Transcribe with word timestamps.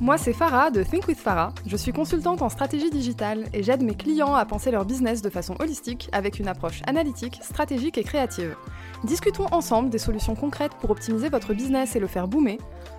Moi 0.00 0.18
c'est 0.18 0.32
Farah 0.32 0.70
de 0.70 0.82
Think 0.82 1.08
with 1.08 1.18
Farah. 1.18 1.52
Je 1.66 1.76
suis 1.76 1.92
consultante 1.92 2.42
en 2.42 2.48
stratégie 2.48 2.90
digitale 2.90 3.44
et 3.52 3.62
j'aide 3.62 3.82
mes 3.82 3.94
clients 3.94 4.34
à 4.34 4.44
penser 4.44 4.70
leur 4.70 4.84
business 4.84 5.22
de 5.22 5.30
façon 5.30 5.54
holistique 5.60 6.08
avec 6.12 6.38
une 6.38 6.48
approche 6.48 6.82
analytique, 6.86 7.38
stratégique 7.42 7.98
et 7.98 8.04
créative. 8.04 8.56
Discutons 9.04 9.46
ensemble 9.52 9.90
des 9.90 9.98
solutions 9.98 10.34
concrètes 10.34 10.74
pour 10.80 10.90
optimiser 10.90 11.28
votre 11.28 11.54
business 11.54 11.96
et 11.96 12.00
le 12.00 12.06
faire 12.06 12.28
boomer. 12.28 12.58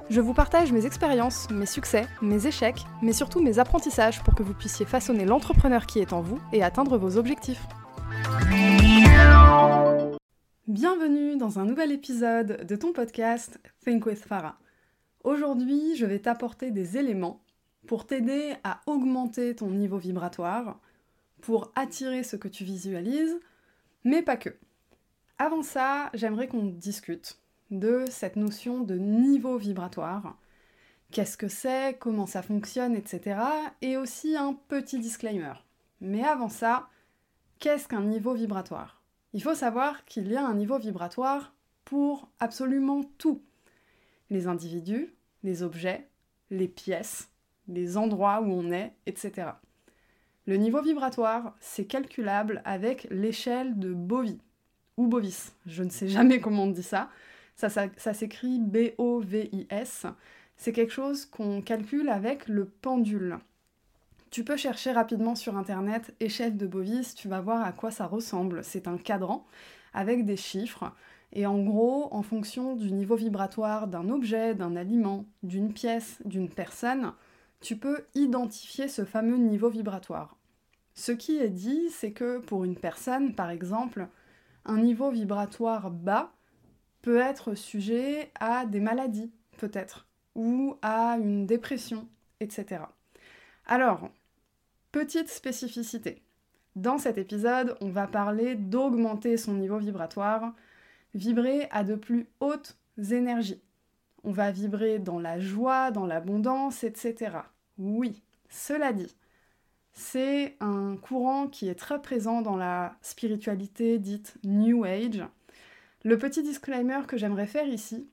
Je 0.10 0.22
vous 0.22 0.34
partage 0.34 0.72
mes 0.72 0.86
expériences, 0.86 1.50
mes 1.50 1.66
succès, 1.66 2.06
mes 2.22 2.46
échecs, 2.48 2.86
mais 3.02 3.14
surtout 3.14 3.42
mes 3.42 3.60
apprentissages 3.60 4.22
pour 4.24 4.36
que 4.36 4.44
vous 4.44 4.54
puissiez 4.54 4.86
façonner 4.86 5.26
l'entrepreneur 5.26 5.86
qui 5.86 6.00
est 6.00 6.14
en 6.14 6.22
vous 6.22 6.40
et 6.52 6.64
atteindre 6.64 6.98
vos 6.98 7.18
objectifs. 7.18 7.66
Bienvenue 10.68 11.38
dans 11.38 11.60
un 11.60 11.66
nouvel 11.66 11.92
épisode 11.92 12.66
de 12.66 12.76
ton 12.76 12.94
podcast 12.94 13.60
Think 13.84 14.06
with 14.06 14.20
Farah. 14.20 14.58
Aujourd'hui, 15.24 15.96
je 15.96 16.06
vais 16.06 16.20
t'apporter 16.20 16.72
des 16.72 16.98
éléments 16.98 17.42
pour 17.88 18.06
t'aider 18.06 18.56
à 18.66 18.82
augmenter 18.88 19.56
ton 19.56 19.70
niveau 19.70 19.98
vibratoire, 19.98 20.82
pour 21.42 21.72
attirer 21.76 22.24
ce 22.24 22.36
que 22.36 22.50
tu 22.50 22.66
visualises, 22.66 23.40
mais 24.04 24.22
pas 24.22 24.36
que. 24.36 24.50
Avant 25.38 25.64
ça, 25.64 26.10
j'aimerais 26.14 26.50
qu'on 26.50 26.66
discute 26.66 27.40
de 27.72 28.04
cette 28.10 28.36
notion 28.36 28.82
de 28.82 28.96
niveau 28.96 29.58
vibratoire. 29.58 30.38
Qu'est-ce 31.12 31.38
que 31.38 31.48
c'est, 31.48 31.98
comment 32.00 32.26
ça 32.26 32.42
fonctionne, 32.42 32.94
etc. 32.94 33.40
Et 33.82 33.96
aussi 33.96 34.36
un 34.36 34.54
petit 34.54 35.00
disclaimer. 35.00 35.54
Mais 36.02 36.24
avant 36.24 36.50
ça, 36.50 36.90
qu'est-ce 37.60 37.88
qu'un 37.88 38.04
niveau 38.04 38.34
vibratoire? 38.34 39.02
Il 39.32 39.42
faut 39.42 39.56
savoir 39.56 40.04
qu'il 40.04 40.28
y 40.28 40.36
a 40.36 40.46
un 40.46 40.56
niveau 40.56 40.78
vibratoire 40.78 41.54
pour 41.86 42.30
absolument 42.40 43.04
tout 43.18 43.42
les 44.34 44.48
individus, 44.48 45.14
les 45.44 45.64
objets, 45.64 46.08
les 46.50 46.68
pièces, 46.68 47.30
les 47.68 47.98
endroits 47.98 48.42
où 48.42 48.52
on 48.52 48.72
est, 48.72 48.94
etc. 49.06 49.52
Le 50.46 50.58
niveau 50.58 50.82
vibratoire, 50.82 51.56
c'est 51.62 51.86
calculable 51.86 52.62
avec 52.66 53.08
l'échelle 53.10 53.80
de 53.80 53.94
Bovie, 53.94 54.42
ou 54.98 55.08
Bovis, 55.08 55.56
je 55.66 55.84
ne 55.84 55.90
sais 55.90 56.08
jamais 56.08 56.40
comment 56.40 56.64
on 56.64 56.72
dit 56.72 56.84
ça. 56.84 57.10
Ça, 57.56 57.70
ça, 57.70 58.14
s'écrit 58.14 58.60
B-O-V-I-S. 58.60 60.08
C'est 60.58 60.74
quelque 60.74 60.92
chose 60.92 61.26
qu'on 61.26 61.62
calcule 61.62 62.10
avec 62.10 62.48
le 62.48 62.66
pendule. 62.66 63.38
Tu 64.32 64.44
peux 64.44 64.58
chercher 64.58 64.92
rapidement 64.92 65.36
sur 65.36 65.56
internet 65.56 66.14
échelle 66.20 66.58
de 66.58 66.66
Bovis, 66.66 67.14
tu 67.14 67.28
vas 67.28 67.42
voir 67.42 67.64
à 67.64 67.72
quoi 67.72 67.92
ça 67.92 68.08
ressemble. 68.08 68.64
C'est 68.64 68.88
un 68.88 68.98
cadran 68.98 69.46
avec 69.94 70.26
des 70.26 70.38
chiffres. 70.38 70.92
Et 71.34 71.48
en 71.48 71.60
gros, 71.64 72.08
en 72.14 72.22
fonction 72.22 72.76
du 72.76 72.92
niveau 72.92 73.16
vibratoire 73.16 73.88
d'un 73.88 74.10
objet, 74.10 74.54
d'un 74.54 74.76
aliment, 74.76 75.26
d'une 75.42 75.74
pièce, 75.74 76.20
d'une 76.26 76.48
personne, 76.48 77.14
tu 77.60 77.76
peux 77.76 78.06
identifier 78.14 78.88
ce 78.88 79.04
fameux 79.04 79.38
niveau 79.38 79.70
vibratoire. 79.70 80.38
Ce 80.94 81.12
qui 81.12 81.38
est 81.38 81.50
dit, 81.50 81.90
c'est 81.90 82.12
que 82.12 82.38
pour 82.38 82.64
une 82.66 82.76
personne, 82.76 83.34
par 83.34 83.50
exemple, 83.50 84.08
un 84.66 84.78
niveau 84.78 85.10
vibratoire 85.10 85.90
bas 85.90 86.32
peut 87.02 87.18
être 87.18 87.56
sujet 87.56 88.32
à 88.40 88.68
des 88.68 88.80
maladies, 88.80 89.32
peut-être, 89.58 90.08
ou 90.36 90.78
à 90.84 91.18
une 91.18 91.48
dépression, 91.48 92.08
etc. 92.42 92.84
Alors, 93.66 94.10
petite 94.92 95.30
spécificité. 95.30 96.22
Dans 96.76 97.00
cet 97.00 97.18
épisode, 97.18 97.76
on 97.82 97.90
va 97.90 98.06
parler 98.06 98.54
d'augmenter 98.54 99.38
son 99.38 99.54
niveau 99.54 99.80
vibratoire 99.80 100.54
vibrer 101.14 101.68
à 101.72 101.84
de 101.84 101.96
plus 101.96 102.28
hautes 102.40 102.78
énergies. 103.12 103.62
On 104.24 104.32
va 104.32 104.52
vibrer 104.52 105.00
dans 105.00 105.20
la 105.20 105.40
joie, 105.40 105.92
dans 105.92 106.06
l'abondance, 106.06 106.84
etc. 106.84 107.38
Oui, 107.78 108.22
cela 108.50 108.94
dit, 108.94 109.16
c'est 109.94 110.56
un 110.60 110.96
courant 110.98 111.48
qui 111.48 111.68
est 111.68 111.76
très 111.76 112.02
présent 112.02 112.42
dans 112.42 112.56
la 112.56 112.96
spiritualité 113.02 114.00
dite 114.00 114.36
New 114.44 114.86
Age. 114.86 115.24
Le 116.04 116.18
petit 116.18 116.42
disclaimer 116.42 117.02
que 117.08 117.18
j'aimerais 117.18 117.48
faire 117.48 117.68
ici, 117.68 118.10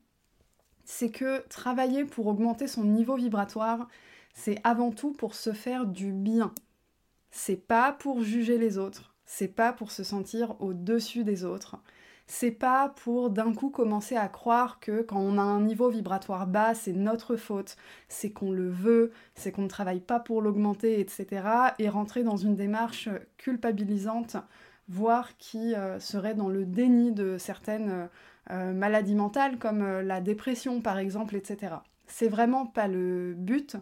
c'est 0.85 1.11
que 1.11 1.47
travailler 1.49 2.05
pour 2.05 2.27
augmenter 2.27 2.67
son 2.67 2.85
niveau 2.85 3.17
vibratoire, 3.17 3.89
c'est 4.35 4.61
avant 4.65 4.91
tout 4.91 5.13
pour 5.13 5.35
se 5.35 5.53
faire 5.53 5.87
du 5.87 6.13
bien. 6.13 6.53
C'est 7.31 7.57
pas 7.57 7.93
pour 7.93 8.23
juger 8.23 8.59
les 8.59 8.77
autres, 8.77 9.15
c'est 9.25 9.49
pas 9.49 9.73
pour 9.73 9.93
se 9.93 10.03
sentir 10.05 10.61
au-dessus 10.61 11.25
des 11.25 11.45
autres, 11.45 11.77
c'est 12.33 12.53
pas 12.53 12.91
pour 13.03 13.29
d'un 13.29 13.53
coup 13.53 13.71
commencer 13.71 14.15
à 14.15 14.29
croire 14.29 14.79
que 14.79 15.03
quand 15.03 15.19
on 15.19 15.37
a 15.37 15.43
un 15.43 15.61
niveau 15.63 15.91
vibratoire 15.91 16.47
bas, 16.47 16.75
c'est 16.75 16.93
notre 16.93 17.35
faute, 17.35 17.77
c'est 18.09 18.31
qu'on 18.31 18.53
le 18.53 18.71
veut, 18.71 19.11
c'est 19.35 19.51
qu'on 19.51 19.63
ne 19.63 19.69
travaille 19.69 19.99
pas 19.99 20.21
pour 20.21 20.41
l'augmenter, 20.41 21.01
etc. 21.01 21.27
et 21.81 21.89
rentrer 21.89 22.23
dans 22.23 22.37
une 22.37 22.55
démarche 22.55 23.09
culpabilisante, 23.37 24.37
voire 24.89 25.37
qui 25.39 25.75
euh, 25.75 25.99
serait 25.99 26.35
dans 26.35 26.49
le 26.49 26.65
déni 26.65 27.11
de 27.11 27.37
certaines 27.37 28.09
euh, 28.53 28.73
maladies 28.75 29.17
mentales 29.17 29.59
comme 29.59 29.83
euh, 29.83 30.01
la 30.01 30.21
dépression 30.21 30.81
par 30.81 30.99
exemple, 30.99 31.35
etc. 31.35 31.75
C'est 32.07 32.29
vraiment 32.29 32.65
pas 32.65 32.87
le 32.87 33.35
but. 33.37 33.77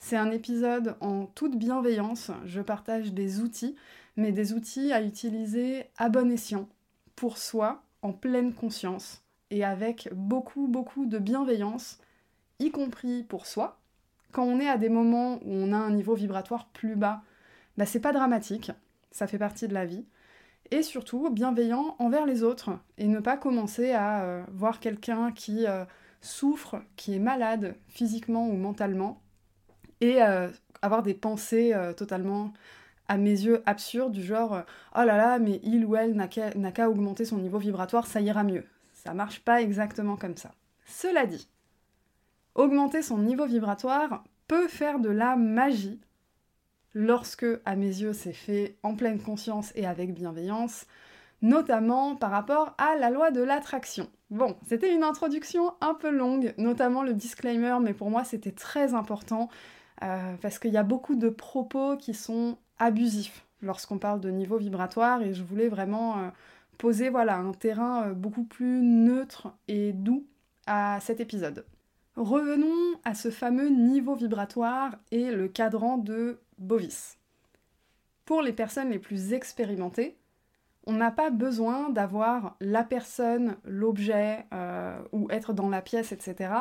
C'est 0.00 0.16
un 0.16 0.32
épisode 0.32 0.96
en 1.00 1.26
toute 1.26 1.56
bienveillance. 1.56 2.32
Je 2.46 2.62
partage 2.62 3.12
des 3.12 3.40
outils, 3.42 3.76
mais 4.16 4.32
des 4.32 4.54
outils 4.54 4.92
à 4.92 5.02
utiliser 5.02 5.84
à 5.98 6.08
bon 6.08 6.32
escient 6.32 6.68
pour 7.14 7.38
soi 7.38 7.84
en 8.02 8.12
pleine 8.12 8.52
conscience 8.52 9.22
et 9.50 9.64
avec 9.64 10.08
beaucoup, 10.12 10.66
beaucoup 10.66 11.06
de 11.06 11.18
bienveillance, 11.18 11.98
y 12.58 12.70
compris 12.70 13.22
pour 13.22 13.46
soi. 13.46 13.78
Quand 14.32 14.44
on 14.44 14.60
est 14.60 14.68
à 14.68 14.78
des 14.78 14.88
moments 14.88 15.34
où 15.42 15.52
on 15.52 15.72
a 15.72 15.76
un 15.76 15.90
niveau 15.90 16.14
vibratoire 16.14 16.68
plus 16.68 16.96
bas, 16.96 17.22
bah 17.76 17.86
c'est 17.86 18.00
pas 18.00 18.12
dramatique, 18.12 18.72
ça 19.10 19.26
fait 19.26 19.38
partie 19.38 19.68
de 19.68 19.74
la 19.74 19.84
vie. 19.84 20.04
Et 20.70 20.82
surtout, 20.82 21.28
bienveillant 21.30 21.96
envers 21.98 22.24
les 22.24 22.42
autres 22.42 22.70
et 22.96 23.06
ne 23.06 23.20
pas 23.20 23.36
commencer 23.36 23.92
à 23.92 24.22
euh, 24.22 24.42
voir 24.52 24.80
quelqu'un 24.80 25.30
qui 25.30 25.66
euh, 25.66 25.84
souffre, 26.22 26.82
qui 26.96 27.14
est 27.14 27.18
malade 27.18 27.76
physiquement 27.88 28.48
ou 28.48 28.56
mentalement, 28.56 29.20
et 30.00 30.22
euh, 30.22 30.48
avoir 30.80 31.02
des 31.02 31.14
pensées 31.14 31.74
totalement 31.96 32.52
à 33.08 33.16
mes 33.16 33.30
yeux 33.30 33.62
absurde 33.66 34.12
du 34.12 34.22
genre 34.22 34.54
euh, 34.54 34.62
oh 34.96 35.02
là 35.02 35.16
là 35.16 35.38
mais 35.38 35.60
il 35.62 35.84
ou 35.84 35.96
elle 35.96 36.14
n'a 36.14 36.28
qu'à 36.28 36.88
augmenter 36.88 37.24
son 37.24 37.38
niveau 37.38 37.58
vibratoire 37.58 38.06
ça 38.06 38.20
ira 38.20 38.44
mieux. 38.44 38.64
Ça 38.92 39.14
marche 39.14 39.40
pas 39.40 39.60
exactement 39.60 40.16
comme 40.16 40.36
ça. 40.36 40.52
Cela 40.86 41.26
dit 41.26 41.48
augmenter 42.54 43.02
son 43.02 43.18
niveau 43.18 43.46
vibratoire 43.46 44.24
peut 44.46 44.68
faire 44.68 44.98
de 44.98 45.08
la 45.08 45.36
magie 45.36 46.00
lorsque 46.94 47.46
à 47.64 47.76
mes 47.76 47.86
yeux 47.86 48.12
c'est 48.12 48.32
fait 48.32 48.76
en 48.82 48.94
pleine 48.94 49.20
conscience 49.20 49.72
et 49.74 49.86
avec 49.86 50.12
bienveillance 50.14 50.86
notamment 51.42 52.14
par 52.14 52.30
rapport 52.30 52.74
à 52.78 52.94
la 52.96 53.10
loi 53.10 53.30
de 53.30 53.42
l'attraction. 53.42 54.08
Bon, 54.30 54.56
c'était 54.66 54.94
une 54.94 55.02
introduction 55.02 55.74
un 55.80 55.92
peu 55.92 56.10
longue, 56.10 56.54
notamment 56.56 57.02
le 57.02 57.12
disclaimer, 57.12 57.76
mais 57.82 57.92
pour 57.92 58.10
moi 58.10 58.24
c'était 58.24 58.52
très 58.52 58.94
important 58.94 59.48
euh, 60.02 60.34
parce 60.40 60.58
qu'il 60.58 60.72
y 60.72 60.78
a 60.78 60.84
beaucoup 60.84 61.16
de 61.16 61.28
propos 61.28 61.96
qui 61.96 62.14
sont 62.14 62.56
abusif 62.78 63.46
lorsqu'on 63.62 63.98
parle 63.98 64.20
de 64.20 64.30
niveau 64.30 64.58
vibratoire 64.58 65.22
et 65.22 65.34
je 65.34 65.42
voulais 65.42 65.68
vraiment 65.68 66.18
euh, 66.18 66.28
poser 66.78 67.08
voilà, 67.08 67.36
un 67.36 67.52
terrain 67.52 68.08
euh, 68.08 68.12
beaucoup 68.12 68.44
plus 68.44 68.82
neutre 68.82 69.52
et 69.68 69.92
doux 69.92 70.26
à 70.66 70.98
cet 71.00 71.20
épisode. 71.20 71.64
Revenons 72.16 72.98
à 73.04 73.14
ce 73.14 73.30
fameux 73.30 73.68
niveau 73.68 74.14
vibratoire 74.14 74.96
et 75.10 75.30
le 75.30 75.48
cadran 75.48 75.96
de 75.96 76.40
Bovis. 76.58 77.18
Pour 78.24 78.42
les 78.42 78.52
personnes 78.52 78.90
les 78.90 78.98
plus 78.98 79.32
expérimentées, 79.32 80.18
on 80.86 80.92
n'a 80.92 81.10
pas 81.10 81.30
besoin 81.30 81.90
d'avoir 81.90 82.56
la 82.60 82.84
personne, 82.84 83.56
l'objet 83.64 84.44
euh, 84.52 84.98
ou 85.12 85.30
être 85.30 85.52
dans 85.52 85.68
la 85.68 85.80
pièce, 85.80 86.12
etc. 86.12 86.52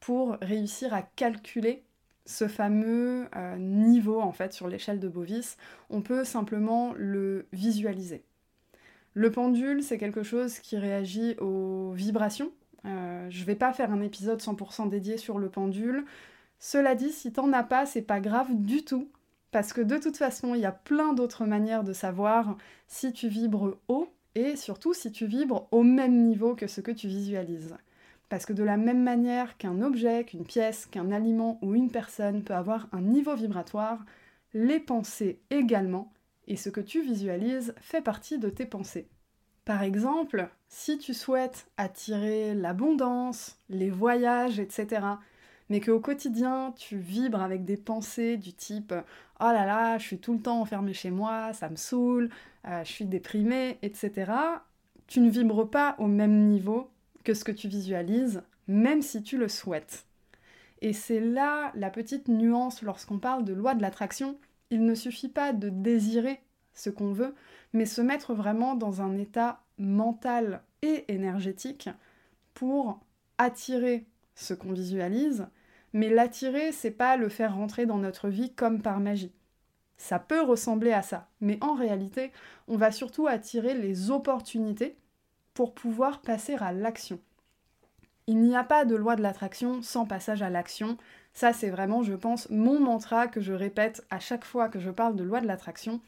pour 0.00 0.36
réussir 0.42 0.92
à 0.92 1.02
calculer 1.02 1.84
ce 2.26 2.48
fameux 2.48 3.26
euh, 3.36 3.56
niveau 3.58 4.20
en 4.20 4.32
fait 4.32 4.52
sur 4.52 4.68
l'échelle 4.68 5.00
de 5.00 5.08
Bovis, 5.08 5.56
on 5.90 6.00
peut 6.00 6.24
simplement 6.24 6.94
le 6.96 7.46
visualiser. 7.52 8.24
Le 9.14 9.30
pendule, 9.30 9.82
c'est 9.82 9.98
quelque 9.98 10.22
chose 10.22 10.58
qui 10.58 10.76
réagit 10.76 11.36
aux 11.38 11.92
vibrations. 11.92 12.50
Euh, 12.84 13.26
je 13.30 13.44
vais 13.44 13.54
pas 13.54 13.72
faire 13.72 13.92
un 13.92 14.02
épisode 14.02 14.40
100% 14.40 14.88
dédié 14.88 15.16
sur 15.16 15.38
le 15.38 15.48
pendule. 15.48 16.04
Cela 16.58 16.94
dit, 16.94 17.12
si 17.12 17.32
t'en 17.32 17.52
as 17.52 17.62
pas, 17.62 17.86
c'est 17.86 18.02
pas 18.02 18.20
grave 18.20 18.48
du 18.50 18.84
tout, 18.84 19.08
parce 19.50 19.72
que 19.72 19.80
de 19.80 19.98
toute 19.98 20.16
façon, 20.16 20.54
il 20.54 20.60
y 20.62 20.66
a 20.66 20.72
plein 20.72 21.12
d'autres 21.12 21.44
manières 21.44 21.84
de 21.84 21.92
savoir 21.92 22.56
si 22.88 23.12
tu 23.12 23.28
vibres 23.28 23.76
haut 23.88 24.08
et 24.34 24.56
surtout 24.56 24.94
si 24.94 25.12
tu 25.12 25.26
vibres 25.26 25.68
au 25.70 25.82
même 25.82 26.24
niveau 26.26 26.56
que 26.56 26.66
ce 26.66 26.80
que 26.80 26.90
tu 26.90 27.06
visualises. 27.06 27.76
Parce 28.34 28.46
que 28.46 28.52
de 28.52 28.64
la 28.64 28.76
même 28.76 29.04
manière 29.04 29.56
qu'un 29.58 29.80
objet, 29.80 30.24
qu'une 30.24 30.44
pièce, 30.44 30.86
qu'un 30.86 31.12
aliment 31.12 31.60
ou 31.62 31.76
une 31.76 31.88
personne 31.88 32.42
peut 32.42 32.56
avoir 32.56 32.88
un 32.90 33.00
niveau 33.00 33.36
vibratoire, 33.36 34.04
les 34.54 34.80
pensées 34.80 35.38
également, 35.50 36.12
et 36.48 36.56
ce 36.56 36.68
que 36.68 36.80
tu 36.80 37.00
visualises 37.00 37.76
fait 37.80 38.00
partie 38.00 38.40
de 38.40 38.50
tes 38.50 38.66
pensées. 38.66 39.08
Par 39.64 39.84
exemple, 39.84 40.48
si 40.66 40.98
tu 40.98 41.14
souhaites 41.14 41.68
attirer 41.76 42.56
l'abondance, 42.56 43.60
les 43.68 43.90
voyages, 43.90 44.58
etc., 44.58 45.06
mais 45.68 45.78
qu'au 45.78 46.00
quotidien, 46.00 46.74
tu 46.76 46.98
vibres 46.98 47.40
avec 47.40 47.64
des 47.64 47.76
pensées 47.76 48.36
du 48.36 48.52
type 48.52 48.92
Oh 49.38 49.52
là 49.52 49.64
là, 49.64 49.96
je 49.98 50.06
suis 50.08 50.18
tout 50.18 50.32
le 50.32 50.40
temps 50.40 50.60
enfermée 50.60 50.92
chez 50.92 51.12
moi, 51.12 51.52
ça 51.52 51.68
me 51.68 51.76
saoule, 51.76 52.30
euh, 52.66 52.82
je 52.82 52.90
suis 52.90 53.06
déprimée, 53.06 53.78
etc., 53.82 54.32
tu 55.06 55.20
ne 55.20 55.30
vibres 55.30 55.70
pas 55.70 55.94
au 55.98 56.08
même 56.08 56.48
niveau 56.48 56.90
que 57.24 57.34
ce 57.34 57.44
que 57.44 57.52
tu 57.52 57.68
visualises, 57.68 58.42
même 58.68 59.02
si 59.02 59.22
tu 59.22 59.38
le 59.38 59.48
souhaites. 59.48 60.06
Et 60.80 60.92
c'est 60.92 61.20
là 61.20 61.72
la 61.74 61.90
petite 61.90 62.28
nuance 62.28 62.82
lorsqu'on 62.82 63.18
parle 63.18 63.44
de 63.44 63.54
loi 63.54 63.74
de 63.74 63.82
l'attraction. 63.82 64.38
Il 64.70 64.84
ne 64.84 64.94
suffit 64.94 65.28
pas 65.28 65.52
de 65.52 65.68
désirer 65.68 66.40
ce 66.74 66.90
qu'on 66.90 67.12
veut, 67.12 67.34
mais 67.72 67.86
se 67.86 68.00
mettre 68.00 68.34
vraiment 68.34 68.74
dans 68.74 69.00
un 69.00 69.16
état 69.16 69.62
mental 69.78 70.62
et 70.82 71.04
énergétique 71.12 71.88
pour 72.52 73.00
attirer 73.38 74.06
ce 74.34 74.54
qu'on 74.54 74.72
visualise, 74.72 75.46
mais 75.92 76.08
l'attirer, 76.08 76.72
c'est 76.72 76.90
pas 76.90 77.16
le 77.16 77.28
faire 77.28 77.54
rentrer 77.54 77.86
dans 77.86 77.98
notre 77.98 78.28
vie 78.28 78.52
comme 78.52 78.82
par 78.82 79.00
magie. 79.00 79.32
Ça 79.96 80.18
peut 80.18 80.42
ressembler 80.42 80.92
à 80.92 81.02
ça, 81.02 81.28
mais 81.40 81.58
en 81.60 81.74
réalité, 81.74 82.32
on 82.66 82.76
va 82.76 82.90
surtout 82.90 83.26
attirer 83.26 83.74
les 83.74 84.10
opportunités 84.10 84.96
pour 85.54 85.74
pouvoir 85.74 86.20
passer 86.20 86.56
à 86.56 86.72
l'action. 86.72 87.20
Il 88.26 88.40
n'y 88.40 88.56
a 88.56 88.64
pas 88.64 88.84
de 88.84 88.96
loi 88.96 89.16
de 89.16 89.22
l'attraction 89.22 89.82
sans 89.82 90.06
passage 90.06 90.42
à 90.42 90.50
l'action. 90.50 90.96
Ça, 91.32 91.52
c'est 91.52 91.70
vraiment, 91.70 92.02
je 92.02 92.14
pense, 92.14 92.48
mon 92.50 92.80
mantra 92.80 93.28
que 93.28 93.40
je 93.40 93.52
répète 93.52 94.04
à 94.10 94.18
chaque 94.18 94.44
fois 94.44 94.68
que 94.68 94.80
je 94.80 94.90
parle 94.90 95.16
de 95.16 95.24
loi 95.24 95.40
de 95.40 95.46
l'attraction. 95.46 96.00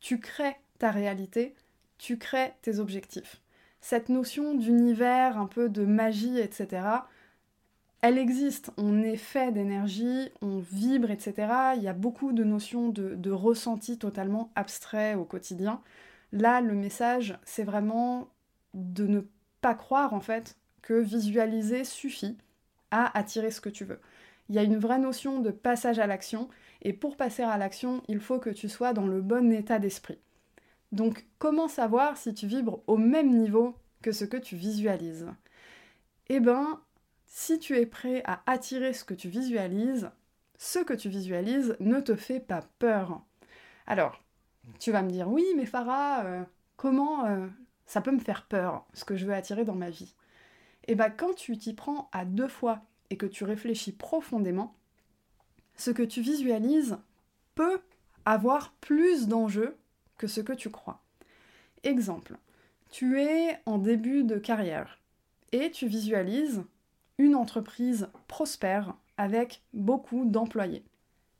Tu 0.00 0.20
crées 0.20 0.56
ta 0.78 0.90
réalité, 0.90 1.54
tu 1.98 2.18
crées 2.18 2.54
tes 2.62 2.78
objectifs. 2.78 3.40
Cette 3.80 4.08
notion 4.08 4.54
d'univers, 4.54 5.38
un 5.38 5.46
peu 5.46 5.68
de 5.68 5.84
magie, 5.84 6.38
etc., 6.38 6.82
elle 8.02 8.16
existe. 8.16 8.70
On 8.76 9.02
est 9.02 9.16
fait 9.16 9.52
d'énergie, 9.52 10.30
on 10.40 10.58
vibre, 10.58 11.10
etc. 11.10 11.74
Il 11.76 11.82
y 11.82 11.88
a 11.88 11.92
beaucoup 11.92 12.32
de 12.32 12.44
notions 12.44 12.88
de, 12.88 13.14
de 13.14 13.30
ressenti 13.30 13.98
totalement 13.98 14.50
abstrait 14.54 15.14
au 15.14 15.24
quotidien. 15.24 15.82
Là, 16.32 16.60
le 16.60 16.74
message, 16.74 17.38
c'est 17.44 17.64
vraiment 17.64 18.28
de 18.74 19.06
ne 19.06 19.20
pas 19.60 19.74
croire, 19.74 20.14
en 20.14 20.20
fait, 20.20 20.56
que 20.82 20.94
visualiser 20.94 21.84
suffit 21.84 22.38
à 22.90 23.16
attirer 23.16 23.50
ce 23.50 23.60
que 23.60 23.68
tu 23.68 23.84
veux. 23.84 24.00
Il 24.48 24.54
y 24.54 24.58
a 24.58 24.62
une 24.62 24.78
vraie 24.78 24.98
notion 24.98 25.40
de 25.40 25.50
passage 25.50 25.98
à 25.98 26.06
l'action, 26.06 26.48
et 26.82 26.92
pour 26.92 27.16
passer 27.16 27.42
à 27.42 27.58
l'action, 27.58 28.02
il 28.08 28.20
faut 28.20 28.38
que 28.38 28.50
tu 28.50 28.68
sois 28.68 28.92
dans 28.92 29.06
le 29.06 29.20
bon 29.20 29.52
état 29.52 29.78
d'esprit. 29.78 30.18
Donc 30.92 31.26
comment 31.38 31.68
savoir 31.68 32.16
si 32.16 32.34
tu 32.34 32.46
vibres 32.46 32.82
au 32.86 32.96
même 32.96 33.30
niveau 33.30 33.76
que 34.02 34.12
ce 34.12 34.24
que 34.24 34.36
tu 34.36 34.56
visualises? 34.56 35.28
Eh 36.28 36.40
ben, 36.40 36.80
si 37.26 37.58
tu 37.58 37.76
es 37.76 37.86
prêt 37.86 38.22
à 38.24 38.42
attirer 38.46 38.92
ce 38.92 39.04
que 39.04 39.14
tu 39.14 39.28
visualises, 39.28 40.10
ce 40.58 40.80
que 40.80 40.94
tu 40.94 41.08
visualises 41.08 41.76
ne 41.80 42.00
te 42.00 42.16
fait 42.16 42.40
pas 42.40 42.62
peur. 42.78 43.22
Alors, 43.86 44.20
tu 44.78 44.90
vas 44.90 45.02
me 45.02 45.10
dire, 45.10 45.28
oui, 45.28 45.44
mais 45.56 45.66
Farah, 45.66 46.24
euh, 46.24 46.44
comment 46.76 47.24
euh, 47.26 47.46
ça 47.90 48.00
peut 48.00 48.12
me 48.12 48.20
faire 48.20 48.44
peur, 48.44 48.86
ce 48.94 49.04
que 49.04 49.16
je 49.16 49.26
veux 49.26 49.34
attirer 49.34 49.64
dans 49.64 49.74
ma 49.74 49.90
vie 49.90 50.14
Et 50.86 50.92
eh 50.92 50.94
bien, 50.94 51.10
quand 51.10 51.34
tu 51.34 51.58
t'y 51.58 51.74
prends 51.74 52.08
à 52.12 52.24
deux 52.24 52.46
fois 52.46 52.82
et 53.10 53.16
que 53.16 53.26
tu 53.26 53.42
réfléchis 53.42 53.90
profondément, 53.90 54.76
ce 55.74 55.90
que 55.90 56.04
tu 56.04 56.20
visualises 56.20 56.98
peut 57.56 57.80
avoir 58.24 58.74
plus 58.74 59.26
d'enjeux 59.26 59.76
que 60.18 60.28
ce 60.28 60.40
que 60.40 60.52
tu 60.52 60.70
crois. 60.70 61.02
Exemple, 61.82 62.36
tu 62.92 63.20
es 63.20 63.58
en 63.66 63.78
début 63.78 64.22
de 64.22 64.38
carrière 64.38 65.00
et 65.50 65.72
tu 65.72 65.88
visualises 65.88 66.62
une 67.18 67.34
entreprise 67.34 68.08
prospère 68.28 68.94
avec 69.16 69.64
beaucoup 69.74 70.26
d'employés. 70.26 70.84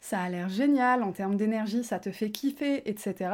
Ça 0.00 0.20
a 0.20 0.28
l'air 0.28 0.48
génial 0.48 1.04
en 1.04 1.12
termes 1.12 1.36
d'énergie, 1.36 1.84
ça 1.84 2.00
te 2.00 2.10
fait 2.10 2.32
kiffer, 2.32 2.90
etc. 2.90 3.30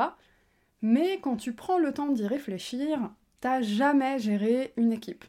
Mais 0.89 1.19
quand 1.21 1.35
tu 1.35 1.53
prends 1.53 1.79
le 1.79 1.93
temps 1.93 2.13
d'y 2.13 2.29
réfléchir, 2.29 3.11
t'as 3.41 3.61
jamais 3.61 4.21
géré 4.21 4.73
une 4.77 4.93
équipe. 4.93 5.25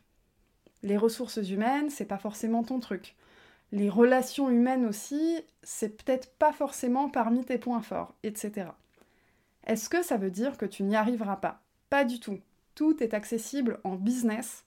Les 0.84 0.98
ressources 0.98 1.38
humaines, 1.38 1.90
c'est 1.90 2.06
pas 2.06 2.20
forcément 2.20 2.62
ton 2.64 2.80
truc. 2.80 3.16
Les 3.72 3.90
relations 3.90 4.52
humaines 4.52 4.86
aussi, 4.86 5.42
c'est 5.64 5.98
peut-être 5.98 6.30
pas 6.36 6.54
forcément 6.54 7.10
parmi 7.10 7.44
tes 7.44 7.58
points 7.58 7.82
forts, 7.82 8.14
etc. 8.22 8.68
Est-ce 9.66 9.90
que 9.90 10.04
ça 10.04 10.18
veut 10.18 10.30
dire 10.30 10.58
que 10.58 10.68
tu 10.68 10.84
n'y 10.84 10.96
arriveras 10.96 11.38
pas? 11.38 11.64
Pas 11.90 12.06
du 12.06 12.20
tout. 12.20 12.38
Tout 12.76 13.02
est 13.02 13.16
accessible 13.16 13.80
en 13.84 13.96
business. 13.96 14.64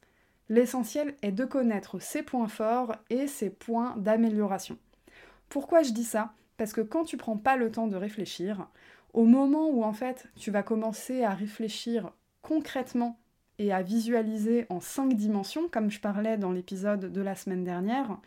L'essentiel 0.48 1.14
est 1.22 1.30
de 1.30 1.44
connaître 1.44 2.02
ses 2.02 2.24
points 2.24 2.48
forts 2.48 2.96
et 3.10 3.28
ses 3.28 3.50
points 3.50 3.94
d'amélioration. 3.96 4.76
Pourquoi 5.50 5.84
je 5.84 5.92
dis 5.92 6.02
ça? 6.02 6.32
Parce 6.56 6.72
que 6.72 6.80
quand 6.80 7.04
tu 7.04 7.16
prends 7.16 7.36
pas 7.36 7.56
le 7.56 7.70
temps 7.70 7.86
de 7.86 7.96
réfléchir, 7.96 8.66
au 9.12 9.24
moment 9.24 9.68
où 9.68 9.84
en 9.84 9.92
fait 9.92 10.28
tu 10.36 10.50
vas 10.50 10.62
commencer 10.62 11.24
à 11.24 11.34
réfléchir 11.34 12.12
concrètement 12.42 13.18
et 13.58 13.72
à 13.72 13.82
visualiser 13.82 14.66
en 14.70 14.80
cinq 14.80 15.14
dimensions, 15.14 15.68
comme 15.68 15.90
je 15.90 16.00
parlais 16.00 16.38
dans 16.38 16.52
l'épisode 16.52 17.12
de 17.12 17.20
la 17.20 17.34
semaine 17.34 17.64
dernière, 17.64 18.18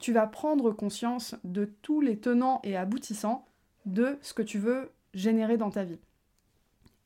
tu 0.00 0.12
vas 0.12 0.26
prendre 0.26 0.72
conscience 0.72 1.36
de 1.44 1.66
tous 1.82 2.00
les 2.00 2.18
tenants 2.18 2.60
et 2.64 2.76
aboutissants 2.76 3.46
de 3.86 4.18
ce 4.22 4.34
que 4.34 4.42
tu 4.42 4.58
veux 4.58 4.90
générer 5.14 5.56
dans 5.56 5.70
ta 5.70 5.84
vie. 5.84 6.00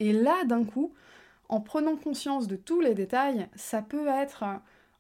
Et 0.01 0.13
là, 0.13 0.45
d'un 0.45 0.65
coup, 0.65 0.95
en 1.49 1.61
prenant 1.61 1.97
conscience 1.97 2.47
de 2.47 2.57
tous 2.57 2.81
les 2.81 2.95
détails, 2.95 3.49
ça 3.55 3.83
peut 3.83 4.09
être 4.09 4.45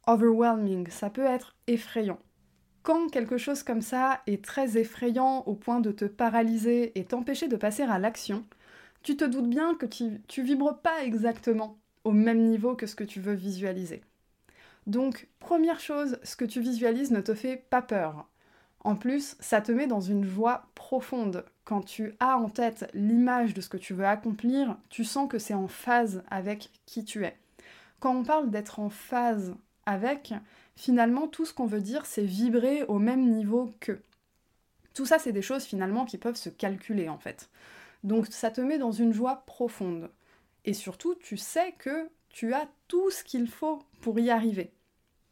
overwhelming, 0.07 0.89
ça 0.91 1.11
peut 1.11 1.25
être 1.25 1.57
effrayant. 1.67 2.19
Quand 2.85 3.09
quelque 3.09 3.39
chose 3.39 3.63
comme 3.63 3.81
ça 3.81 4.21
est 4.27 4.45
très 4.45 4.77
effrayant 4.77 5.39
au 5.47 5.55
point 5.55 5.81
de 5.81 5.91
te 5.91 6.05
paralyser 6.05 6.93
et 6.99 7.07
t'empêcher 7.07 7.49
de 7.49 7.57
passer 7.57 7.83
à 7.83 7.99
l'action, 7.99 8.45
tu 9.03 9.17
te 9.17 9.25
doutes 9.25 9.49
bien 9.49 9.75
que 9.75 9.87
tu, 9.87 10.43
vibres 10.43 10.79
pas 10.83 11.03
exactement 11.03 11.79
au 12.05 12.13
même 12.13 12.47
niveau 12.47 12.77
que 12.77 12.87
ce 12.87 12.95
que 12.95 13.03
tu 13.03 13.21
veux 13.21 13.33
visualiser. 13.33 14.03
Donc, 14.87 15.29
première 15.41 15.81
chose, 15.81 16.19
ce 16.25 16.37
que 16.37 16.45
tu 16.45 16.61
visualises 16.61 17.11
ne 17.11 17.23
te 17.23 17.33
fait 17.33 17.57
pas 17.71 17.81
peur. 17.81 18.29
En 18.81 18.97
plus, 18.97 19.35
ça 19.41 19.63
te 19.63 19.73
met 19.73 19.87
dans 19.87 20.03
une 20.03 20.25
joie 20.25 20.67
profonde. 20.75 21.47
Quand 21.65 21.81
tu 21.81 22.13
as 22.21 22.37
en 22.37 22.51
tête 22.51 22.91
l'image 22.93 23.55
de 23.55 23.63
ce 23.63 23.71
que 23.71 23.79
tu 23.79 23.95
veux 23.95 24.05
accomplir, 24.05 24.77
tu 24.91 25.05
sens 25.05 25.27
que 25.27 25.39
c'est 25.39 25.55
en 25.55 25.69
phase 25.69 26.23
avec 26.31 26.69
qui 26.85 27.03
tu 27.03 27.25
es. 27.25 27.35
Quand 27.99 28.15
on 28.15 28.25
parle 28.25 28.51
d'être 28.51 28.79
en 28.79 28.91
phase 28.91 29.55
avec, 29.87 30.35
finalement, 30.76 31.29
tout 31.29 31.47
ce 31.47 31.55
qu'on 31.55 31.67
veut 31.67 31.81
dire, 31.81 32.06
c'est 32.06 32.25
vibrer 32.25 32.85
au 32.85 32.99
même 32.99 33.31
niveau 33.31 33.71
que. 33.81 34.00
Tout 34.94 35.06
ça, 35.06 35.19
c'est 35.19 35.33
des 35.33 35.43
choses 35.43 35.64
finalement 35.64 36.04
qui 36.04 36.19
peuvent 36.19 36.37
se 36.37 36.49
calculer 36.49 37.09
en 37.09 37.19
fait. 37.19 37.49
Donc 38.04 38.26
ça 38.26 38.50
te 38.50 38.61
met 38.61 38.78
dans 38.78 38.93
une 38.93 39.12
joie 39.12 39.45
profonde. 39.47 40.11
Et 40.64 40.75
surtout, 40.75 41.14
tu 41.16 41.37
sais 41.37 41.73
que 41.78 42.09
tu 42.28 42.54
as 42.54 42.69
tout 42.88 43.11
ce 43.11 43.25
qu'il 43.25 43.49
faut 43.49 43.83
pour 44.00 44.19
y 44.19 44.31
arriver. 44.31 44.73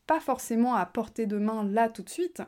Pas 0.06 0.20
forcément 0.20 0.74
à 0.74 0.84
portée 0.86 1.26
de 1.26 1.38
main 1.38 1.64
là 1.64 1.88
tout 1.88 2.02
de 2.02 2.08
suite, 2.08 2.42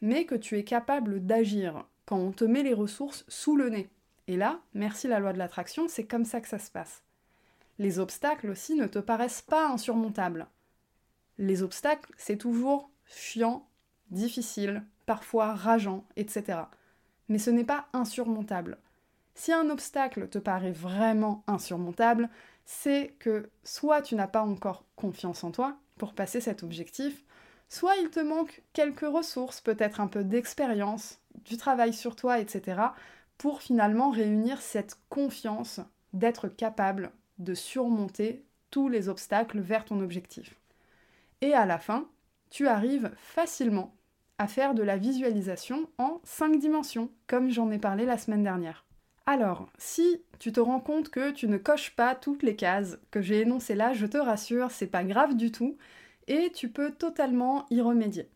mais 0.00 0.24
que 0.24 0.34
tu 0.34 0.58
es 0.58 0.64
capable 0.64 1.24
d'agir 1.24 1.84
quand 2.04 2.18
on 2.18 2.32
te 2.32 2.44
met 2.44 2.62
les 2.62 2.74
ressources 2.74 3.24
sous 3.28 3.56
le 3.56 3.68
nez. 3.68 3.88
Et 4.28 4.36
là, 4.36 4.60
merci 4.74 5.08
la 5.08 5.20
loi 5.20 5.32
de 5.32 5.38
l'attraction, 5.38 5.86
c'est 5.88 6.06
comme 6.06 6.24
ça 6.24 6.40
que 6.40 6.48
ça 6.48 6.58
se 6.58 6.70
passe. 6.70 7.02
Les 7.78 7.98
obstacles 7.98 8.50
aussi 8.50 8.74
ne 8.74 8.86
te 8.86 8.98
paraissent 8.98 9.42
pas 9.42 9.68
insurmontables. 9.68 10.46
Les 11.38 11.62
obstacles, 11.62 12.12
c'est 12.16 12.38
toujours 12.38 12.90
chiant, 13.06 13.66
difficile, 14.10 14.82
parfois 15.04 15.54
rageant, 15.54 16.04
etc. 16.16 16.60
Mais 17.28 17.38
ce 17.38 17.50
n'est 17.50 17.64
pas 17.64 17.86
insurmontable. 17.92 18.78
Si 19.34 19.52
un 19.52 19.68
obstacle 19.68 20.28
te 20.28 20.38
paraît 20.38 20.72
vraiment 20.72 21.44
insurmontable, 21.46 22.30
c'est 22.64 23.14
que 23.18 23.50
soit 23.64 24.02
tu 24.02 24.14
n'as 24.14 24.26
pas 24.26 24.42
encore 24.42 24.84
confiance 24.96 25.44
en 25.44 25.50
toi 25.50 25.76
pour 25.98 26.14
passer 26.14 26.40
cet 26.40 26.62
objectif, 26.62 27.24
soit 27.68 27.96
il 27.96 28.10
te 28.10 28.20
manque 28.20 28.62
quelques 28.72 29.06
ressources, 29.06 29.60
peut-être 29.60 30.00
un 30.00 30.06
peu 30.06 30.24
d'expérience, 30.24 31.20
du 31.44 31.56
travail 31.56 31.92
sur 31.92 32.16
toi, 32.16 32.40
etc., 32.40 32.80
pour 33.38 33.60
finalement 33.60 34.10
réunir 34.10 34.60
cette 34.62 34.96
confiance 35.10 35.80
d'être 36.12 36.48
capable 36.48 37.10
de 37.38 37.54
surmonter 37.54 38.42
tous 38.70 38.88
les 38.88 39.08
obstacles 39.08 39.60
vers 39.60 39.84
ton 39.84 40.00
objectif. 40.00 40.56
Et 41.42 41.52
à 41.52 41.66
la 41.66 41.78
fin, 41.78 42.08
tu 42.50 42.66
arrives 42.66 43.10
facilement 43.16 43.94
à 44.38 44.46
faire 44.46 44.74
de 44.74 44.82
la 44.82 44.96
visualisation 44.96 45.88
en 45.98 46.20
5 46.24 46.58
dimensions, 46.58 47.10
comme 47.26 47.50
j'en 47.50 47.70
ai 47.70 47.78
parlé 47.78 48.04
la 48.04 48.18
semaine 48.18 48.42
dernière. 48.42 48.84
Alors, 49.26 49.68
si 49.76 50.22
tu 50.38 50.52
te 50.52 50.60
rends 50.60 50.80
compte 50.80 51.08
que 51.08 51.32
tu 51.32 51.48
ne 51.48 51.56
coches 51.56 51.96
pas 51.96 52.14
toutes 52.14 52.42
les 52.42 52.54
cases 52.54 52.98
que 53.10 53.20
j'ai 53.20 53.40
énoncées 53.40 53.74
là, 53.74 53.92
je 53.92 54.06
te 54.06 54.18
rassure, 54.18 54.70
c'est 54.70 54.86
pas 54.86 55.04
grave 55.04 55.34
du 55.34 55.50
tout, 55.50 55.76
et 56.28 56.52
tu 56.54 56.68
peux 56.68 56.92
totalement 56.92 57.66
y 57.70 57.80
remédier. 57.80 58.28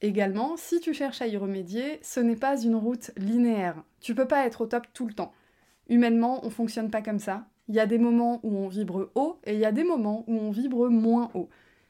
Également, 0.00 0.56
si 0.56 0.80
tu 0.80 0.94
cherches 0.94 1.22
à 1.22 1.26
y 1.26 1.36
remédier, 1.36 1.98
ce 2.02 2.20
n'est 2.20 2.36
pas 2.36 2.60
une 2.60 2.76
route 2.76 3.10
linéaire. 3.16 3.82
Tu 4.00 4.14
peux 4.14 4.28
pas 4.28 4.46
être 4.46 4.62
au 4.62 4.66
top 4.66 4.86
tout 4.92 5.06
le 5.06 5.14
temps. 5.14 5.32
Humainement, 5.88 6.44
on 6.44 6.50
fonctionne 6.50 6.90
pas 6.90 7.02
comme 7.02 7.18
ça. 7.18 7.46
Il 7.68 7.74
y 7.74 7.80
a 7.80 7.86
des 7.86 7.98
moments 7.98 8.40
où 8.42 8.56
on 8.56 8.68
vibre 8.68 9.10
haut 9.14 9.38
et 9.44 9.54
il 9.54 9.60
y 9.60 9.64
a 9.64 9.72
des 9.72 9.84
moments 9.84 10.24
où 10.26 10.36
on 10.36 10.50
vibre 10.50 10.88
moins 10.88 11.30
haut. 11.34 11.48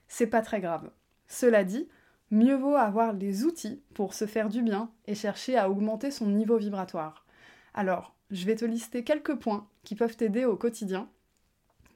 C'est 0.08 0.26
pas 0.26 0.42
très 0.42 0.60
grave. 0.60 0.90
Cela 1.28 1.64
dit, 1.64 1.88
mieux 2.30 2.56
vaut 2.56 2.76
avoir 2.76 3.12
les 3.12 3.44
outils 3.44 3.82
pour 3.94 4.14
se 4.14 4.26
faire 4.26 4.48
du 4.48 4.62
bien 4.62 4.90
et 5.06 5.14
chercher 5.14 5.56
à 5.56 5.70
augmenter 5.70 6.10
son 6.10 6.26
niveau 6.26 6.56
vibratoire. 6.56 7.26
Alors, 7.74 8.14
je 8.30 8.44
vais 8.44 8.56
te 8.56 8.64
lister 8.64 9.04
quelques 9.04 9.36
points 9.36 9.66
qui 9.84 9.94
peuvent 9.94 10.16
t'aider 10.16 10.44
au 10.44 10.56
quotidien, 10.56 11.08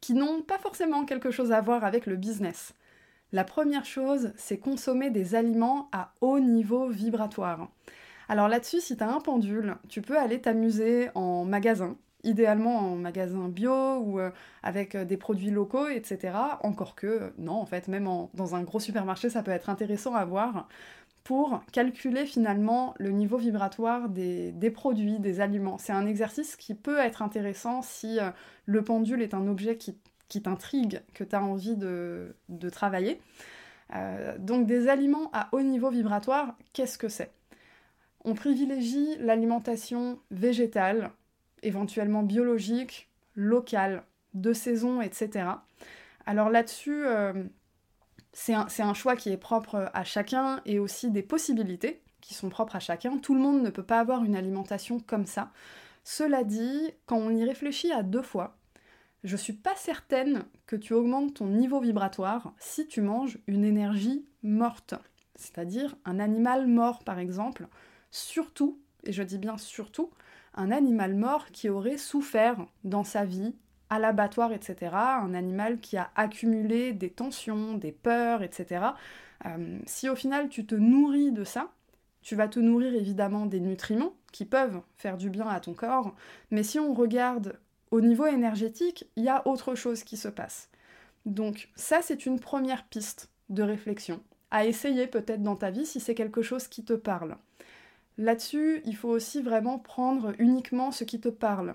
qui 0.00 0.14
n'ont 0.14 0.42
pas 0.42 0.58
forcément 0.58 1.04
quelque 1.04 1.30
chose 1.30 1.52
à 1.52 1.60
voir 1.60 1.84
avec 1.84 2.06
le 2.06 2.16
business. 2.16 2.74
La 3.32 3.44
première 3.44 3.86
chose, 3.86 4.32
c'est 4.36 4.58
consommer 4.58 5.10
des 5.10 5.34
aliments 5.34 5.88
à 5.92 6.12
haut 6.20 6.40
niveau 6.40 6.88
vibratoire. 6.88 7.70
Alors 8.28 8.48
là-dessus, 8.48 8.80
si 8.80 8.96
tu 8.96 9.02
as 9.02 9.10
un 9.10 9.20
pendule, 9.20 9.76
tu 9.88 10.02
peux 10.02 10.18
aller 10.18 10.40
t'amuser 10.40 11.08
en 11.14 11.44
magasin, 11.44 11.96
idéalement 12.24 12.78
en 12.78 12.96
magasin 12.96 13.48
bio 13.48 13.98
ou 13.98 14.20
euh, 14.20 14.30
avec 14.62 14.94
euh, 14.94 15.04
des 15.04 15.16
produits 15.16 15.50
locaux, 15.50 15.88
etc. 15.88 16.34
Encore 16.62 16.94
que, 16.94 17.32
non, 17.38 17.54
en 17.54 17.66
fait, 17.66 17.88
même 17.88 18.08
dans 18.34 18.54
un 18.54 18.62
gros 18.62 18.80
supermarché, 18.80 19.30
ça 19.30 19.42
peut 19.42 19.50
être 19.50 19.70
intéressant 19.70 20.14
à 20.14 20.24
voir 20.24 20.68
pour 21.24 21.62
calculer 21.70 22.26
finalement 22.26 22.94
le 22.98 23.10
niveau 23.10 23.36
vibratoire 23.36 24.08
des, 24.08 24.52
produits, 24.74 25.20
des 25.20 25.40
aliments. 25.40 25.78
C'est 25.78 25.92
un 25.92 26.06
exercice 26.06 26.56
qui 26.56 26.74
peut 26.74 26.98
être 26.98 27.22
intéressant 27.22 27.80
si 27.82 28.18
euh, 28.18 28.30
le 28.66 28.82
pendule 28.82 29.22
est 29.22 29.34
un 29.34 29.46
objet 29.46 29.76
qui, 29.76 29.96
t'intrigue, 30.42 31.02
que 31.14 31.22
tu 31.22 31.36
as 31.36 31.42
envie 31.42 31.76
de, 31.76 32.34
travailler. 32.72 33.20
donc 34.38 34.66
des 34.66 34.88
aliments 34.88 35.30
à 35.34 35.50
haut 35.52 35.60
niveau 35.60 35.90
vibratoire, 35.90 36.56
qu'est-ce 36.72 36.96
que 36.96 37.08
c'est? 37.08 37.30
On 38.24 38.34
privilégie 38.34 39.16
l'alimentation 39.18 40.18
végétale, 40.30 41.10
éventuellement 41.62 42.22
biologique, 42.22 43.08
local, 43.34 44.04
de 44.34 44.52
saison, 44.52 45.00
etc. 45.00 45.46
Alors 46.26 46.50
là-dessus, 46.50 47.04
euh, 47.04 47.44
c'est 48.32 48.54
un, 48.54 48.94
choix 48.94 49.16
qui 49.16 49.30
est 49.30 49.36
propre 49.36 49.90
à 49.92 50.04
chacun 50.04 50.60
et 50.64 50.78
aussi 50.78 51.10
des 51.10 51.22
possibilités 51.22 52.00
qui 52.20 52.34
sont 52.34 52.48
propres 52.48 52.76
à 52.76 52.80
chacun. 52.80 53.18
Tout 53.18 53.34
le 53.34 53.40
monde 53.40 53.62
ne 53.62 53.70
peut 53.70 53.82
pas 53.82 54.00
avoir 54.00 54.24
une 54.24 54.36
alimentation 54.36 55.00
comme 55.00 55.26
ça. 55.26 55.50
Cela 56.04 56.44
dit, 56.44 56.90
quand 57.06 57.18
on 57.18 57.30
y 57.30 57.44
réfléchit 57.44 57.92
à 57.92 58.02
deux 58.02 58.22
fois, 58.22 58.56
je 59.24 59.36
suis 59.36 59.52
pas 59.52 59.76
certaine 59.76 60.44
que 60.66 60.76
tu 60.76 60.94
augmentes 60.94 61.34
ton 61.34 61.46
niveau 61.46 61.80
vibratoire 61.80 62.54
si 62.58 62.86
tu 62.86 63.02
manges 63.02 63.38
une 63.46 63.64
énergie 63.64 64.24
morte, 64.42 64.94
c'est-à-dire 65.36 65.94
un 66.04 66.18
animal 66.18 66.66
mort 66.66 67.04
par 67.04 67.18
exemple, 67.18 67.68
surtout, 68.10 68.80
et 69.04 69.12
je 69.12 69.22
dis 69.22 69.38
bien 69.38 69.58
surtout, 69.58 70.10
un 70.54 70.70
animal 70.70 71.14
mort 71.14 71.46
qui 71.46 71.68
aurait 71.68 71.98
souffert 71.98 72.56
dans 72.84 73.04
sa 73.04 73.24
vie, 73.24 73.54
à 73.90 73.98
l'abattoir, 73.98 74.52
etc. 74.52 74.94
Un 74.94 75.34
animal 75.34 75.78
qui 75.80 75.96
a 75.96 76.10
accumulé 76.14 76.92
des 76.92 77.10
tensions, 77.10 77.74
des 77.74 77.92
peurs, 77.92 78.42
etc. 78.42 78.86
Euh, 79.46 79.78
si 79.86 80.08
au 80.08 80.16
final 80.16 80.48
tu 80.48 80.64
te 80.64 80.74
nourris 80.74 81.32
de 81.32 81.44
ça, 81.44 81.70
tu 82.22 82.36
vas 82.36 82.48
te 82.48 82.60
nourrir 82.60 82.94
évidemment 82.94 83.46
des 83.46 83.60
nutriments 83.60 84.14
qui 84.32 84.44
peuvent 84.44 84.80
faire 84.96 85.18
du 85.18 85.28
bien 85.28 85.46
à 85.46 85.60
ton 85.60 85.74
corps, 85.74 86.14
mais 86.50 86.62
si 86.62 86.78
on 86.78 86.94
regarde 86.94 87.58
au 87.90 88.00
niveau 88.00 88.26
énergétique, 88.26 89.06
il 89.16 89.24
y 89.24 89.28
a 89.28 89.46
autre 89.46 89.74
chose 89.74 90.04
qui 90.04 90.16
se 90.16 90.28
passe. 90.28 90.70
Donc 91.26 91.68
ça, 91.76 92.00
c'est 92.00 92.24
une 92.24 92.40
première 92.40 92.84
piste 92.84 93.30
de 93.50 93.62
réflexion, 93.62 94.22
à 94.50 94.64
essayer 94.64 95.06
peut-être 95.06 95.42
dans 95.42 95.56
ta 95.56 95.70
vie 95.70 95.84
si 95.84 96.00
c'est 96.00 96.14
quelque 96.14 96.42
chose 96.42 96.68
qui 96.68 96.84
te 96.84 96.94
parle. 96.94 97.36
Là-dessus, 98.18 98.82
il 98.84 98.96
faut 98.96 99.08
aussi 99.08 99.42
vraiment 99.42 99.78
prendre 99.78 100.34
uniquement 100.38 100.90
ce 100.90 101.04
qui 101.04 101.20
te 101.20 101.28
parle. 101.28 101.74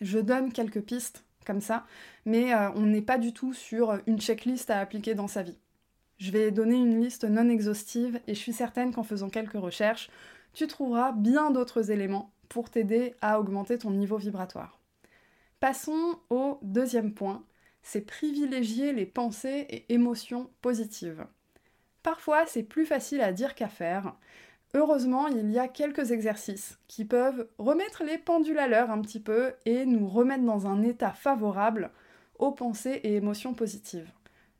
Je 0.00 0.18
donne 0.18 0.52
quelques 0.52 0.82
pistes 0.82 1.24
comme 1.46 1.60
ça, 1.60 1.86
mais 2.24 2.54
euh, 2.54 2.70
on 2.74 2.82
n'est 2.82 3.02
pas 3.02 3.18
du 3.18 3.32
tout 3.32 3.52
sur 3.52 3.98
une 4.06 4.20
checklist 4.20 4.70
à 4.70 4.80
appliquer 4.80 5.14
dans 5.14 5.28
sa 5.28 5.42
vie. 5.42 5.58
Je 6.18 6.30
vais 6.30 6.50
donner 6.50 6.76
une 6.76 7.02
liste 7.02 7.24
non 7.24 7.48
exhaustive 7.48 8.20
et 8.26 8.34
je 8.34 8.40
suis 8.40 8.52
certaine 8.52 8.92
qu'en 8.92 9.02
faisant 9.02 9.28
quelques 9.28 9.52
recherches, 9.52 10.10
tu 10.54 10.66
trouveras 10.66 11.12
bien 11.12 11.50
d'autres 11.50 11.90
éléments 11.90 12.32
pour 12.48 12.70
t'aider 12.70 13.14
à 13.20 13.40
augmenter 13.40 13.78
ton 13.78 13.90
niveau 13.90 14.16
vibratoire. 14.16 14.78
Passons 15.60 16.18
au 16.30 16.58
deuxième 16.62 17.12
point, 17.12 17.44
c'est 17.82 18.00
privilégier 18.00 18.92
les 18.92 19.06
pensées 19.06 19.66
et 19.68 19.92
émotions 19.92 20.50
positives. 20.62 21.26
Parfois, 22.02 22.46
c'est 22.46 22.62
plus 22.62 22.86
facile 22.86 23.20
à 23.20 23.32
dire 23.32 23.54
qu'à 23.54 23.68
faire, 23.68 24.14
Heureusement, 24.76 25.28
il 25.28 25.52
y 25.52 25.58
a 25.60 25.68
quelques 25.68 26.10
exercices 26.10 26.80
qui 26.88 27.04
peuvent 27.04 27.46
remettre 27.58 28.02
les 28.02 28.18
pendules 28.18 28.58
à 28.58 28.66
l'heure 28.66 28.90
un 28.90 29.00
petit 29.00 29.20
peu 29.20 29.52
et 29.66 29.86
nous 29.86 30.08
remettre 30.08 30.42
dans 30.42 30.66
un 30.66 30.82
état 30.82 31.12
favorable 31.12 31.90
aux 32.40 32.50
pensées 32.50 33.00
et 33.04 33.14
émotions 33.14 33.54
positives. 33.54 34.10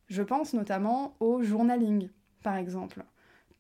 Je 0.07 0.23
pense 0.23 0.55
notamment 0.55 1.17
au 1.19 1.43
journaling, 1.43 2.11
par 2.45 2.55
exemple. 2.55 3.03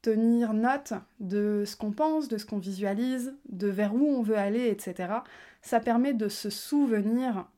Tenir 0.00 0.52
note 0.52 0.92
de 1.18 1.64
ce 1.66 1.76
qu'on 1.76 1.90
pense, 1.90 2.28
de 2.28 2.38
ce 2.38 2.46
qu'on 2.46 2.58
visualise, 2.58 3.34
de 3.48 3.66
vers 3.66 3.92
où 3.92 4.06
on 4.06 4.22
veut 4.22 4.38
aller, 4.38 4.68
etc. 4.68 5.12
Ça 5.60 5.80
permet 5.80 6.14
de 6.14 6.28
se 6.28 6.50
souvenir 6.50 7.48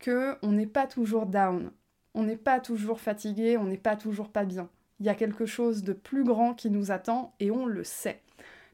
que 0.00 0.34
on 0.42 0.50
n'est 0.50 0.66
pas 0.66 0.88
toujours 0.88 1.26
down, 1.26 1.70
on 2.14 2.24
n'est 2.24 2.36
pas 2.36 2.58
toujours 2.58 3.00
fatigué, 3.00 3.56
on 3.56 3.64
n'est 3.64 3.76
pas 3.76 3.94
toujours 3.94 4.30
pas 4.30 4.44
bien. 4.44 4.68
Il 5.02 5.06
y 5.06 5.08
a 5.08 5.16
quelque 5.16 5.46
chose 5.46 5.82
de 5.82 5.92
plus 5.92 6.22
grand 6.22 6.54
qui 6.54 6.70
nous 6.70 6.92
attend 6.92 7.34
et 7.40 7.50
on 7.50 7.66
le 7.66 7.82
sait. 7.82 8.20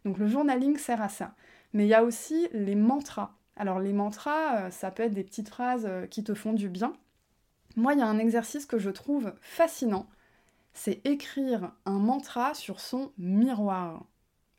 Donc 0.04 0.18
le 0.18 0.26
journaling 0.26 0.76
sert 0.76 1.00
à 1.00 1.08
ça. 1.08 1.34
Mais 1.72 1.86
il 1.86 1.88
y 1.88 1.94
a 1.94 2.04
aussi 2.04 2.48
les 2.52 2.74
mantras. 2.74 3.34
Alors 3.56 3.80
les 3.80 3.94
mantras, 3.94 4.66
euh, 4.66 4.70
ça 4.70 4.90
peut 4.90 5.04
être 5.04 5.14
des 5.14 5.24
petites 5.24 5.48
phrases 5.48 5.86
euh, 5.88 6.06
qui 6.06 6.22
te 6.22 6.34
font 6.34 6.52
du 6.52 6.68
bien. 6.68 6.92
Moi, 7.76 7.94
il 7.94 8.00
y 8.00 8.02
a 8.02 8.06
un 8.06 8.18
exercice 8.18 8.66
que 8.66 8.78
je 8.78 8.90
trouve 8.90 9.32
fascinant, 9.40 10.06
c'est 10.74 11.00
écrire 11.06 11.72
un 11.86 11.98
mantra 11.98 12.52
sur 12.52 12.78
son 12.78 13.10
miroir. 13.16 14.04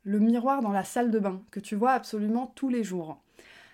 Le 0.02 0.18
miroir 0.18 0.64
dans 0.64 0.72
la 0.72 0.84
salle 0.84 1.12
de 1.12 1.20
bain, 1.20 1.44
que 1.52 1.60
tu 1.60 1.76
vois 1.76 1.92
absolument 1.92 2.48
tous 2.56 2.70
les 2.70 2.84
jours. 2.84 3.22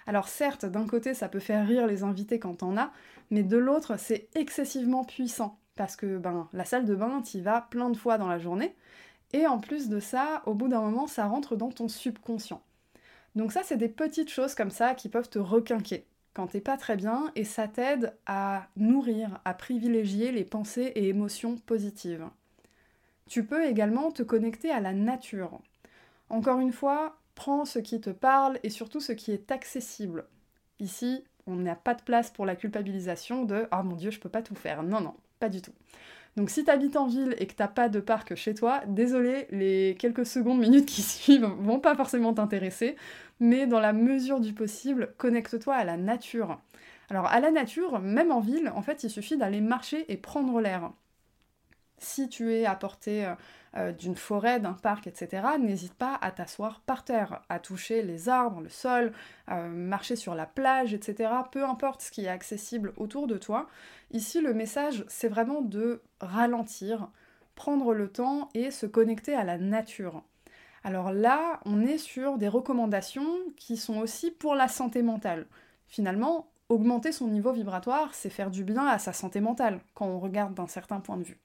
Alors 0.06 0.28
certes, 0.28 0.66
d'un 0.66 0.86
côté, 0.86 1.14
ça 1.14 1.30
peut 1.30 1.40
faire 1.40 1.66
rire 1.66 1.88
les 1.88 2.04
invités 2.04 2.40
quand 2.40 2.56
t'en 2.56 2.76
as, 2.76 2.92
mais 3.32 3.44
de 3.44 3.56
l'autre, 3.56 3.98
c'est 3.98 4.28
excessivement 4.36 5.06
puissant. 5.06 5.58
Parce 5.76 5.96
que 5.96 6.18
ben, 6.18 6.48
la 6.54 6.66
salle 6.66 6.86
de 6.86 6.96
bain, 6.96 7.22
y 7.34 7.42
vas 7.42 7.62
plein 7.62 7.90
de 7.90 7.98
fois 7.98 8.18
dans 8.18 8.28
la 8.28 8.40
journée, 8.40 8.76
et 9.34 9.48
en 9.48 9.60
plus 9.60 9.90
de 9.90 10.00
ça, 10.00 10.42
au 10.46 10.54
bout 10.54 10.68
d'un 10.68 10.82
moment, 10.82 11.08
ça 11.08 11.26
rentre 11.26 11.56
dans 11.56 11.72
ton 11.72 11.88
subconscient. 11.88 12.62
Donc 13.36 13.52
ça, 13.52 13.64
c'est 13.64 13.78
des 13.78 13.90
petites 13.90 14.30
choses 14.30 14.56
comme 14.56 14.72
ça 14.72 14.96
qui 14.96 15.10
peuvent 15.10 15.30
te 15.30 15.40
requinquer 15.40 16.06
quand 16.36 16.48
t'es 16.48 16.62
pas 16.62 16.78
très 16.78 16.98
bien 16.98 17.32
et 17.36 17.46
ça 17.46 17.68
t'aide 17.68 18.14
à 18.26 18.68
nourrir, 18.76 19.40
à 19.46 19.54
privilégier 19.54 20.32
les 20.32 20.44
pensées 20.44 20.92
et 20.96 21.08
émotions 21.08 21.58
positives. 21.58 22.28
Tu 23.28 23.44
peux 23.44 23.66
également 23.66 24.12
te 24.12 24.22
connecter 24.22 24.70
à 24.70 24.82
la 24.82 24.94
nature. 24.94 25.60
Encore 26.30 26.60
une 26.60 26.74
fois, 26.74 27.18
prends 27.36 27.66
ce 27.66 27.80
qui 27.80 28.00
te 28.02 28.10
parle 28.10 28.60
et 28.64 28.70
surtout 28.70 29.00
ce 29.00 29.14
qui 29.14 29.32
est 29.32 29.50
accessible. 29.52 30.26
Ici, 30.80 31.24
on 31.48 31.56
n'a 31.56 31.76
pas 31.76 31.94
de 31.94 32.02
place 32.02 32.32
pour 32.32 32.46
la 32.46 32.56
culpabilisation 32.56 33.46
de 33.46 33.68
Ah 33.72 33.84
mon 33.84 33.96
dieu, 33.96 34.12
je 34.12 34.20
peux 34.20 34.30
pas 34.30 34.42
tout 34.42 34.56
faire. 34.56 34.84
Non, 34.84 35.02
non, 35.02 35.16
pas 35.40 35.50
du 35.50 35.62
tout. 35.62 35.74
Donc 36.36 36.50
si 36.50 36.66
tu 36.66 36.70
habites 36.72 36.98
en 36.98 37.08
ville 37.08 37.36
et 37.40 37.48
que 37.48 37.54
t'as 37.54 37.70
pas 37.70 37.88
de 37.88 38.00
parc 38.00 38.36
chez 38.36 38.54
toi, 38.54 38.82
désolé, 38.88 39.48
les 39.52 39.96
quelques 39.98 40.26
secondes, 40.26 40.60
minutes 40.60 40.86
qui 40.86 41.02
suivent 41.04 41.50
vont 41.60 41.80
pas 41.80 41.96
forcément 41.96 42.34
t'intéresser, 42.34 42.96
mais 43.40 43.68
dans 43.68 43.80
la 43.80 43.94
mesure 43.94 44.40
du 44.40 44.54
possible, 44.54 45.14
connecte-toi 45.18 45.76
à 45.76 45.84
la 45.86 45.98
nature. 45.98 46.60
Alors 47.10 47.28
à 47.28 47.40
la 47.40 47.52
nature, 47.52 48.00
même 48.00 48.32
en 48.32 48.40
ville, 48.40 48.72
en 48.76 48.82
fait, 48.82 49.04
il 49.04 49.10
suffit 49.10 49.38
d'aller 49.38 49.62
marcher 49.62 50.12
et 50.12 50.18
prendre 50.18 50.60
l'air. 50.60 50.92
Si 51.98 52.28
tu 52.30 52.54
es 52.54 52.66
à 52.66 52.76
portée 52.76 53.26
euh, 53.26 53.36
euh, 53.78 53.92
d'une 53.92 54.16
forêt, 54.16 54.60
d'un 54.60 54.74
parc, 54.74 55.08
etc., 55.08 55.48
n'hésite 55.60 55.94
pas 55.94 56.18
à 56.22 56.32
t'asseoir 56.32 56.82
par 56.82 57.04
terre, 57.04 57.42
à 57.50 57.60
toucher 57.60 58.02
les 58.02 58.30
arbres, 58.30 58.62
le 58.62 58.70
sol, 58.70 59.14
euh, 59.50 59.68
marcher 59.68 60.16
sur 60.16 60.36
la 60.36 60.46
plage, 60.46 60.94
etc. 60.94 61.32
Peu 61.52 61.64
importe 61.64 62.02
ce 62.02 62.12
qui 62.12 62.26
est 62.26 62.30
accessible 62.30 62.94
autour 62.98 63.28
de 63.28 63.38
toi. 63.38 63.68
Ici, 64.12 64.42
le 64.42 64.54
message, 64.54 65.06
c'est 65.08 65.28
vraiment 65.28 65.62
de 65.62 66.02
ralentir, 66.20 67.10
prendre 67.56 67.94
le 67.94 68.10
temps 68.10 68.50
et 68.54 68.72
se 68.72 68.86
connecter 68.86 69.34
à 69.34 69.44
la 69.44 69.58
nature. 69.58 70.24
Alors 70.84 71.12
là, 71.12 71.60
on 71.66 71.82
est 71.82 71.98
sur 71.98 72.38
des 72.38 72.48
recommandations 72.48 73.40
qui 73.58 73.76
sont 73.78 73.98
aussi 74.00 74.32
pour 74.32 74.56
la 74.56 74.68
santé 74.68 75.02
mentale. 75.02 75.48
Finalement, 75.88 76.48
augmenter 76.70 77.12
son 77.12 77.28
niveau 77.28 77.52
vibratoire, 77.52 78.14
c'est 78.14 78.30
faire 78.30 78.52
du 78.52 78.64
bien 78.64 78.86
à 78.86 79.00
sa 79.00 79.14
santé 79.14 79.42
mentale 79.42 79.80
quand 79.96 80.06
on 80.06 80.20
regarde 80.20 80.54
d'un 80.54 80.68
certain 80.68 81.00
point 81.00 81.18
de 81.18 81.24
vue. 81.24 81.45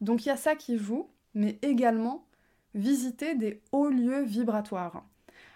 Donc 0.00 0.24
il 0.24 0.28
y 0.28 0.32
a 0.32 0.36
ça 0.36 0.56
qui 0.56 0.78
joue, 0.78 1.08
mais 1.34 1.58
également 1.62 2.24
visiter 2.74 3.34
des 3.34 3.60
hauts 3.72 3.88
lieux 3.88 4.22
vibratoires. 4.22 5.04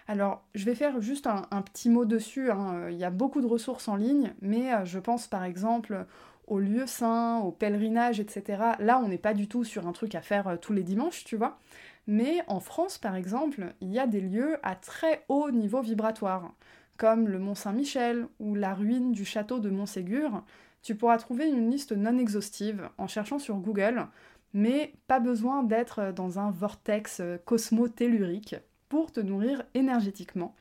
Alors, 0.07 0.43
je 0.55 0.65
vais 0.65 0.73
faire 0.73 1.01
juste 1.01 1.27
un, 1.27 1.61
petit 1.61 1.89
mot 1.89 2.03
dessus. 2.03 2.49
Hein. 2.49 2.89
Il 2.89 2.97
y 2.97 3.03
a 3.03 3.11
beaucoup 3.11 3.41
de 3.41 3.45
ressources 3.45 3.87
en 3.87 3.95
ligne, 3.95 4.33
mais 4.41 4.73
euh, 4.73 4.83
je 4.83 4.97
pense 4.97 5.27
par 5.27 5.43
exemple 5.43 6.05
aux 6.47 6.59
lieux 6.59 6.87
saints, 6.87 7.37
aux 7.39 7.51
pèlerinages, 7.51 8.19
etc. 8.19 8.63
Là, 8.79 8.99
on 9.03 9.07
n'est 9.07 9.19
pas 9.19 9.35
du 9.35 9.47
tout 9.47 9.63
sur 9.63 9.87
un 9.87 9.91
truc 9.91 10.15
à 10.15 10.21
faire 10.21 10.47
euh, 10.47 10.57
tous 10.57 10.73
les 10.73 10.81
dimanches, 10.81 11.25
tu 11.25 11.35
vois. 11.37 11.59
Mais 12.07 12.41
en 12.47 12.59
France, 12.59 12.97
par 12.97 13.15
exemple, 13.15 13.73
il 13.81 13.91
y 13.93 13.99
a 13.99 14.07
des 14.07 14.21
lieux 14.21 14.57
à 14.63 14.75
très 14.75 15.25
haut 15.29 15.51
niveau 15.51 15.81
vibratoire, 15.81 16.53
comme 16.99 17.29
le 17.29 17.39
Mont 17.39 17.55
Saint-Michel 17.55 18.27
ou 18.39 18.55
la 18.55 18.73
ruine 18.73 19.13
du 19.13 19.23
château 19.23 19.59
de 19.59 19.69
Montségur, 19.69 20.43
tu 20.83 20.95
pourras 20.95 21.17
trouver 21.17 21.47
une 21.47 21.71
liste 21.71 21.93
non 21.93 22.17
exhaustive 22.17 22.89
en 22.97 23.07
cherchant 23.07 23.39
sur 23.39 23.55
Google. 23.55 24.05
mais 24.51 24.93
pas 25.07 25.19
besoin 25.19 25.61
d'être 25.63 26.11
dans 26.11 26.39
un 26.39 26.49
vortex 26.49 27.21
cosmo-tellurique 27.45 28.55
pour 28.89 29.11
te 29.11 29.19
nourrir 29.19 29.63
énergétiquement. 29.75 30.55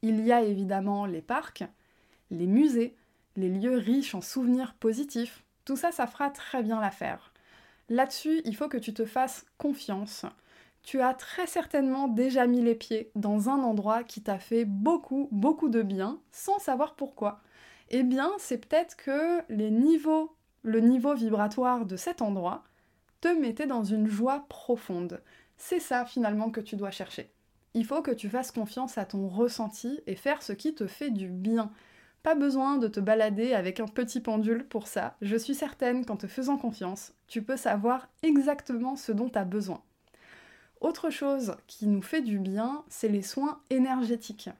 Il 0.00 0.24
y 0.24 0.32
a 0.32 0.42
évidemment 0.42 1.04
les 1.04 1.20
parcs, 1.20 1.64
les 2.30 2.46
musées, 2.46 2.96
les 3.36 3.50
lieux 3.50 3.76
riches 3.76 4.14
en 4.14 4.22
souvenirs 4.22 4.74
positifs. 4.80 5.44
Tout 5.66 5.76
ça, 5.76 5.92
ça 5.92 6.06
fera 6.06 6.30
très 6.30 6.62
bien 6.62 6.80
l'affaire. 6.80 7.34
Là-dessus, 7.90 8.40
il 8.46 8.56
faut 8.56 8.68
que 8.68 8.78
tu 8.78 8.94
te 8.94 9.04
fasses 9.04 9.44
confiance. 9.58 10.24
Tu 10.84 11.00
as 11.00 11.14
très 11.14 11.46
certainement 11.46 12.08
déjà 12.08 12.46
mis 12.46 12.60
les 12.60 12.74
pieds 12.74 13.10
dans 13.14 13.48
un 13.48 13.62
endroit 13.62 14.04
qui 14.04 14.22
t'a 14.22 14.38
fait 14.38 14.66
beaucoup, 14.66 15.28
beaucoup 15.32 15.70
de 15.70 15.80
bien 15.80 16.20
sans 16.30 16.58
savoir 16.58 16.94
pourquoi. 16.94 17.40
Eh 17.88 18.02
bien, 18.02 18.30
c'est 18.38 18.58
peut-être 18.58 18.94
que 18.96 19.40
les 19.48 19.70
niveaux, 19.70 20.36
le 20.62 20.80
niveau 20.80 21.14
vibratoire 21.14 21.86
de 21.86 21.96
cet 21.96 22.20
endroit 22.20 22.64
te 23.22 23.28
mettait 23.28 23.66
dans 23.66 23.82
une 23.82 24.06
joie 24.06 24.44
profonde. 24.50 25.22
C'est 25.56 25.80
ça 25.80 26.04
finalement 26.04 26.50
que 26.50 26.60
tu 26.60 26.76
dois 26.76 26.90
chercher. 26.90 27.32
Il 27.72 27.86
faut 27.86 28.02
que 28.02 28.10
tu 28.10 28.28
fasses 28.28 28.52
confiance 28.52 28.98
à 28.98 29.06
ton 29.06 29.26
ressenti 29.26 30.00
et 30.06 30.16
faire 30.16 30.42
ce 30.42 30.52
qui 30.52 30.74
te 30.74 30.86
fait 30.86 31.10
du 31.10 31.28
bien. 31.28 31.72
Pas 32.22 32.34
besoin 32.34 32.76
de 32.76 32.88
te 32.88 33.00
balader 33.00 33.54
avec 33.54 33.80
un 33.80 33.88
petit 33.88 34.20
pendule 34.20 34.68
pour 34.68 34.86
ça. 34.86 35.16
Je 35.22 35.36
suis 35.36 35.54
certaine 35.54 36.04
qu'en 36.04 36.18
te 36.18 36.26
faisant 36.26 36.58
confiance, 36.58 37.14
tu 37.26 37.42
peux 37.42 37.56
savoir 37.56 38.10
exactement 38.22 38.96
ce 38.96 39.12
dont 39.12 39.30
tu 39.30 39.38
as 39.38 39.44
besoin. 39.44 39.82
Autre 40.84 41.08
chose 41.08 41.56
qui 41.66 41.86
nous 41.86 42.02
fait 42.02 42.20
du 42.20 42.38
bien, 42.38 42.84
c'est 42.90 43.08
les 43.08 43.22
soins 43.22 43.62
énergétiques. 43.70 44.50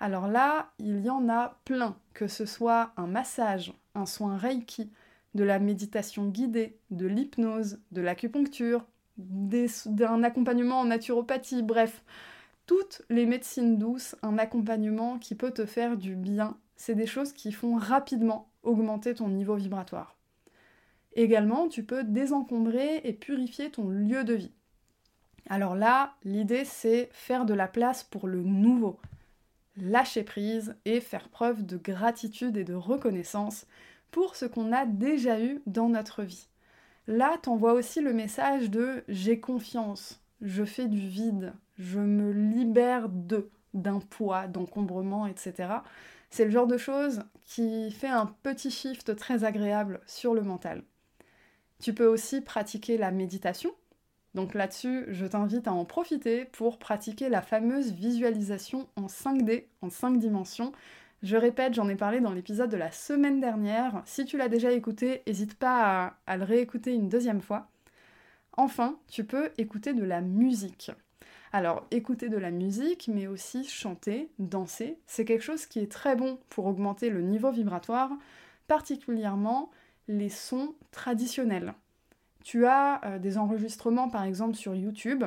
Alors 0.00 0.26
là, 0.26 0.72
il 0.80 1.00
y 1.00 1.08
en 1.08 1.28
a 1.28 1.60
plein, 1.64 1.96
que 2.12 2.26
ce 2.26 2.44
soit 2.44 2.90
un 2.96 3.06
massage, 3.06 3.72
un 3.94 4.04
soin 4.04 4.36
Reiki, 4.36 4.90
de 5.36 5.44
la 5.44 5.60
méditation 5.60 6.26
guidée, 6.26 6.76
de 6.90 7.06
l'hypnose, 7.06 7.78
de 7.92 8.00
l'acupuncture, 8.00 8.84
d'un 9.16 10.24
accompagnement 10.24 10.80
en 10.80 10.86
naturopathie, 10.86 11.62
bref, 11.62 12.02
toutes 12.66 13.02
les 13.08 13.24
médecines 13.26 13.78
douces, 13.78 14.16
un 14.22 14.38
accompagnement 14.38 15.20
qui 15.20 15.36
peut 15.36 15.52
te 15.52 15.66
faire 15.66 15.96
du 15.96 16.16
bien 16.16 16.58
c'est 16.74 16.96
des 16.96 17.06
choses 17.06 17.32
qui 17.32 17.52
font 17.52 17.76
rapidement 17.76 18.50
augmenter 18.64 19.14
ton 19.14 19.28
niveau 19.28 19.54
vibratoire. 19.54 20.16
Également, 21.12 21.68
tu 21.68 21.84
peux 21.84 22.02
désencombrer 22.02 23.02
et 23.04 23.12
purifier 23.12 23.70
ton 23.70 23.86
lieu 23.88 24.24
de 24.24 24.34
vie. 24.34 24.52
Alors 25.48 25.74
là, 25.74 26.14
l'idée 26.24 26.64
c'est 26.64 27.08
faire 27.12 27.44
de 27.44 27.54
la 27.54 27.68
place 27.68 28.04
pour 28.04 28.28
le 28.28 28.42
nouveau, 28.42 29.00
lâcher 29.76 30.22
prise 30.22 30.76
et 30.84 31.00
faire 31.00 31.28
preuve 31.28 31.64
de 31.64 31.76
gratitude 31.76 32.56
et 32.56 32.64
de 32.64 32.74
reconnaissance 32.74 33.66
pour 34.10 34.36
ce 34.36 34.44
qu'on 34.44 34.72
a 34.72 34.86
déjà 34.86 35.40
eu 35.40 35.62
dans 35.66 35.88
notre 35.88 36.22
vie. 36.22 36.48
Là, 37.06 37.38
t'envoies 37.42 37.72
aussi 37.72 38.00
le 38.00 38.12
message 38.12 38.70
de 38.70 39.04
j'ai 39.08 39.40
confiance, 39.40 40.20
je 40.42 40.64
fais 40.64 40.86
du 40.86 41.00
vide, 41.00 41.54
je 41.78 41.98
me 41.98 42.32
libère 42.32 43.08
de, 43.08 43.50
d'un 43.74 44.00
poids, 44.00 44.46
d'encombrement, 44.46 45.26
etc. 45.26 45.72
C'est 46.30 46.44
le 46.44 46.50
genre 46.50 46.66
de 46.66 46.76
choses 46.76 47.22
qui 47.44 47.90
fait 47.90 48.08
un 48.08 48.26
petit 48.42 48.70
shift 48.70 49.16
très 49.16 49.44
agréable 49.44 50.00
sur 50.06 50.34
le 50.34 50.42
mental. 50.42 50.84
Tu 51.80 51.94
peux 51.94 52.06
aussi 52.06 52.40
pratiquer 52.40 52.98
la 52.98 53.10
méditation. 53.10 53.72
Donc 54.34 54.54
là-dessus, 54.54 55.06
je 55.08 55.26
t'invite 55.26 55.66
à 55.66 55.72
en 55.72 55.84
profiter 55.84 56.44
pour 56.44 56.78
pratiquer 56.78 57.28
la 57.28 57.42
fameuse 57.42 57.92
visualisation 57.92 58.88
en 58.96 59.06
5D, 59.06 59.64
en 59.82 59.90
5 59.90 60.18
dimensions. 60.18 60.72
Je 61.22 61.36
répète, 61.36 61.74
j'en 61.74 61.88
ai 61.88 61.96
parlé 61.96 62.20
dans 62.20 62.32
l'épisode 62.32 62.70
de 62.70 62.76
la 62.76 62.92
semaine 62.92 63.40
dernière. 63.40 64.02
Si 64.06 64.24
tu 64.24 64.36
l'as 64.38 64.48
déjà 64.48 64.72
écouté, 64.72 65.22
n'hésite 65.26 65.54
pas 65.54 66.06
à, 66.06 66.14
à 66.26 66.36
le 66.36 66.44
réécouter 66.44 66.94
une 66.94 67.08
deuxième 67.08 67.40
fois. 67.40 67.68
Enfin, 68.56 68.98
tu 69.08 69.24
peux 69.24 69.50
écouter 69.58 69.94
de 69.94 70.04
la 70.04 70.20
musique. 70.20 70.92
Alors, 71.52 71.86
écouter 71.90 72.28
de 72.28 72.36
la 72.36 72.52
musique, 72.52 73.08
mais 73.12 73.26
aussi 73.26 73.64
chanter, 73.64 74.30
danser, 74.38 74.98
c'est 75.06 75.24
quelque 75.24 75.42
chose 75.42 75.66
qui 75.66 75.80
est 75.80 75.90
très 75.90 76.14
bon 76.14 76.38
pour 76.48 76.66
augmenter 76.66 77.10
le 77.10 77.22
niveau 77.22 77.50
vibratoire, 77.50 78.10
particulièrement 78.68 79.70
les 80.06 80.28
sons 80.28 80.74
traditionnels. 80.92 81.74
Tu 82.44 82.66
as 82.66 83.00
euh, 83.04 83.18
des 83.18 83.38
enregistrements 83.38 84.08
par 84.08 84.24
exemple 84.24 84.54
sur 84.54 84.74
YouTube 84.74 85.24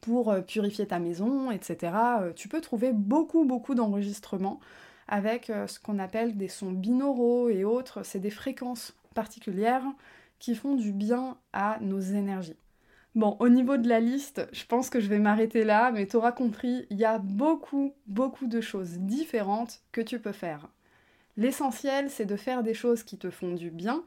pour 0.00 0.30
euh, 0.30 0.40
purifier 0.40 0.86
ta 0.86 0.98
maison, 0.98 1.50
etc. 1.50 1.92
Euh, 2.20 2.32
tu 2.32 2.48
peux 2.48 2.60
trouver 2.60 2.92
beaucoup 2.92 3.44
beaucoup 3.44 3.74
d'enregistrements 3.74 4.60
avec 5.08 5.46
ce 5.66 5.80
qu'on 5.80 5.98
appelle 5.98 6.36
des 6.36 6.46
sons 6.46 6.70
binauraux 6.70 7.48
et 7.48 7.64
autres. 7.64 8.04
C'est 8.04 8.20
des 8.20 8.30
fréquences 8.30 8.94
particulières 9.12 9.82
qui 10.38 10.54
font 10.54 10.76
du 10.76 10.92
bien 10.92 11.36
à 11.52 11.78
nos 11.80 11.98
énergies. 11.98 12.56
Bon, 13.16 13.36
au 13.40 13.48
niveau 13.48 13.76
de 13.76 13.88
la 13.88 13.98
liste, 13.98 14.46
je 14.52 14.64
pense 14.64 14.88
que 14.88 15.00
je 15.00 15.08
vais 15.08 15.18
m'arrêter 15.18 15.64
là, 15.64 15.90
mais 15.90 16.06
tu 16.06 16.14
auras 16.14 16.30
compris, 16.30 16.86
il 16.90 16.96
y 16.96 17.04
a 17.04 17.18
beaucoup, 17.18 17.92
beaucoup 18.06 18.46
de 18.46 18.60
choses 18.60 18.98
différentes 18.98 19.80
que 19.90 20.00
tu 20.00 20.20
peux 20.20 20.30
faire. 20.30 20.68
L'essentiel, 21.36 22.08
c'est 22.08 22.24
de 22.24 22.36
faire 22.36 22.62
des 22.62 22.74
choses 22.74 23.02
qui 23.02 23.18
te 23.18 23.30
font 23.30 23.54
du 23.54 23.70
bien 23.70 24.04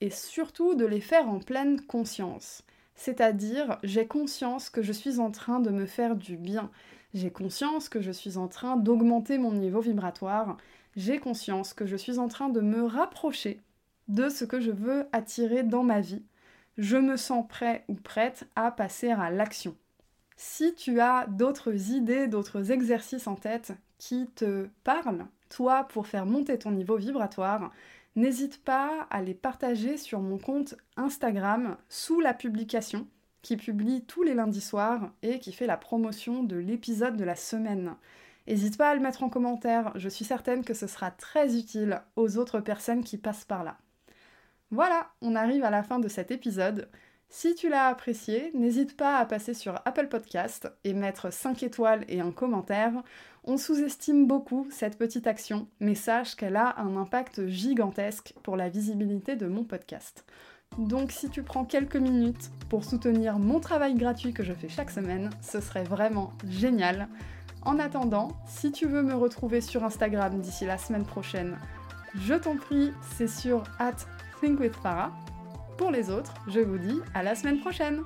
et 0.00 0.10
surtout 0.10 0.74
de 0.74 0.84
les 0.84 1.00
faire 1.00 1.28
en 1.28 1.38
pleine 1.38 1.80
conscience. 1.80 2.62
C'est-à-dire, 2.94 3.78
j'ai 3.82 4.06
conscience 4.06 4.70
que 4.70 4.82
je 4.82 4.92
suis 4.92 5.18
en 5.18 5.30
train 5.30 5.60
de 5.60 5.70
me 5.70 5.86
faire 5.86 6.16
du 6.16 6.36
bien. 6.36 6.70
J'ai 7.12 7.30
conscience 7.30 7.88
que 7.88 8.00
je 8.00 8.10
suis 8.12 8.36
en 8.36 8.48
train 8.48 8.76
d'augmenter 8.76 9.38
mon 9.38 9.52
niveau 9.52 9.80
vibratoire. 9.80 10.56
J'ai 10.96 11.18
conscience 11.18 11.74
que 11.74 11.86
je 11.86 11.96
suis 11.96 12.18
en 12.18 12.28
train 12.28 12.48
de 12.48 12.60
me 12.60 12.84
rapprocher 12.84 13.60
de 14.08 14.28
ce 14.28 14.44
que 14.44 14.60
je 14.60 14.70
veux 14.70 15.06
attirer 15.12 15.62
dans 15.62 15.82
ma 15.82 16.00
vie 16.00 16.22
je 16.78 16.96
me 16.96 17.16
sens 17.16 17.46
prêt 17.48 17.84
ou 17.88 17.94
prête 17.94 18.44
à 18.56 18.70
passer 18.70 19.10
à 19.10 19.30
l'action. 19.30 19.76
Si 20.36 20.74
tu 20.74 21.00
as 21.00 21.26
d'autres 21.28 21.92
idées, 21.92 22.26
d'autres 22.26 22.72
exercices 22.72 23.26
en 23.26 23.36
tête 23.36 23.72
qui 23.98 24.26
te 24.34 24.68
parlent, 24.82 25.26
toi, 25.48 25.84
pour 25.84 26.08
faire 26.08 26.26
monter 26.26 26.58
ton 26.58 26.72
niveau 26.72 26.96
vibratoire, 26.96 27.70
n'hésite 28.16 28.62
pas 28.62 29.06
à 29.10 29.22
les 29.22 29.34
partager 29.34 29.96
sur 29.96 30.20
mon 30.20 30.38
compte 30.38 30.74
Instagram 30.96 31.76
sous 31.88 32.20
la 32.20 32.34
publication 32.34 33.06
qui 33.42 33.56
publie 33.56 34.04
tous 34.04 34.22
les 34.22 34.34
lundis 34.34 34.60
soirs 34.60 35.12
et 35.22 35.38
qui 35.38 35.52
fait 35.52 35.66
la 35.66 35.76
promotion 35.76 36.42
de 36.42 36.56
l'épisode 36.56 37.16
de 37.16 37.24
la 37.24 37.36
semaine. 37.36 37.94
N'hésite 38.46 38.76
pas 38.76 38.90
à 38.90 38.94
le 38.94 39.00
mettre 39.00 39.22
en 39.22 39.28
commentaire, 39.28 39.92
je 39.94 40.08
suis 40.08 40.24
certaine 40.24 40.64
que 40.64 40.74
ce 40.74 40.86
sera 40.86 41.10
très 41.10 41.56
utile 41.56 42.02
aux 42.16 42.38
autres 42.38 42.60
personnes 42.60 43.04
qui 43.04 43.18
passent 43.18 43.44
par 43.44 43.64
là. 43.64 43.78
Voilà, 44.70 45.10
on 45.20 45.34
arrive 45.34 45.64
à 45.64 45.70
la 45.70 45.82
fin 45.82 45.98
de 45.98 46.08
cet 46.08 46.30
épisode. 46.30 46.88
Si 47.28 47.54
tu 47.54 47.68
l'as 47.68 47.88
apprécié, 47.88 48.52
n'hésite 48.54 48.96
pas 48.96 49.18
à 49.18 49.26
passer 49.26 49.54
sur 49.54 49.80
Apple 49.84 50.08
Podcast 50.08 50.70
et 50.84 50.94
mettre 50.94 51.32
5 51.32 51.62
étoiles 51.62 52.04
et 52.08 52.20
un 52.20 52.30
commentaire. 52.30 52.92
On 53.44 53.56
sous-estime 53.56 54.26
beaucoup 54.26 54.68
cette 54.70 54.96
petite 54.96 55.26
action, 55.26 55.66
mais 55.80 55.94
sache 55.94 56.36
qu'elle 56.36 56.56
a 56.56 56.78
un 56.78 56.96
impact 56.96 57.46
gigantesque 57.48 58.34
pour 58.42 58.56
la 58.56 58.68
visibilité 58.68 59.36
de 59.36 59.46
mon 59.46 59.64
podcast. 59.64 60.24
Donc 60.78 61.12
si 61.12 61.28
tu 61.28 61.42
prends 61.42 61.64
quelques 61.64 61.96
minutes 61.96 62.50
pour 62.68 62.84
soutenir 62.84 63.38
mon 63.38 63.60
travail 63.60 63.94
gratuit 63.94 64.32
que 64.32 64.42
je 64.42 64.52
fais 64.52 64.68
chaque 64.68 64.90
semaine, 64.90 65.30
ce 65.40 65.60
serait 65.60 65.84
vraiment 65.84 66.32
génial. 66.48 67.08
En 67.62 67.78
attendant, 67.78 68.28
si 68.46 68.72
tu 68.72 68.86
veux 68.86 69.02
me 69.02 69.14
retrouver 69.14 69.60
sur 69.60 69.84
Instagram 69.84 70.40
d'ici 70.40 70.66
la 70.66 70.78
semaine 70.78 71.06
prochaine, 71.06 71.56
je 72.14 72.34
t'en 72.34 72.56
prie, 72.56 72.92
c'est 73.16 73.28
sur 73.28 73.64
at 73.78 73.96
Think 74.40 74.60
with 74.60 74.76
Farah. 74.76 75.12
Pour 75.76 75.90
les 75.90 76.08
autres, 76.08 76.32
je 76.46 76.60
vous 76.60 76.78
dis 76.78 77.00
à 77.14 77.22
la 77.22 77.34
semaine 77.34 77.58
prochaine 77.58 78.02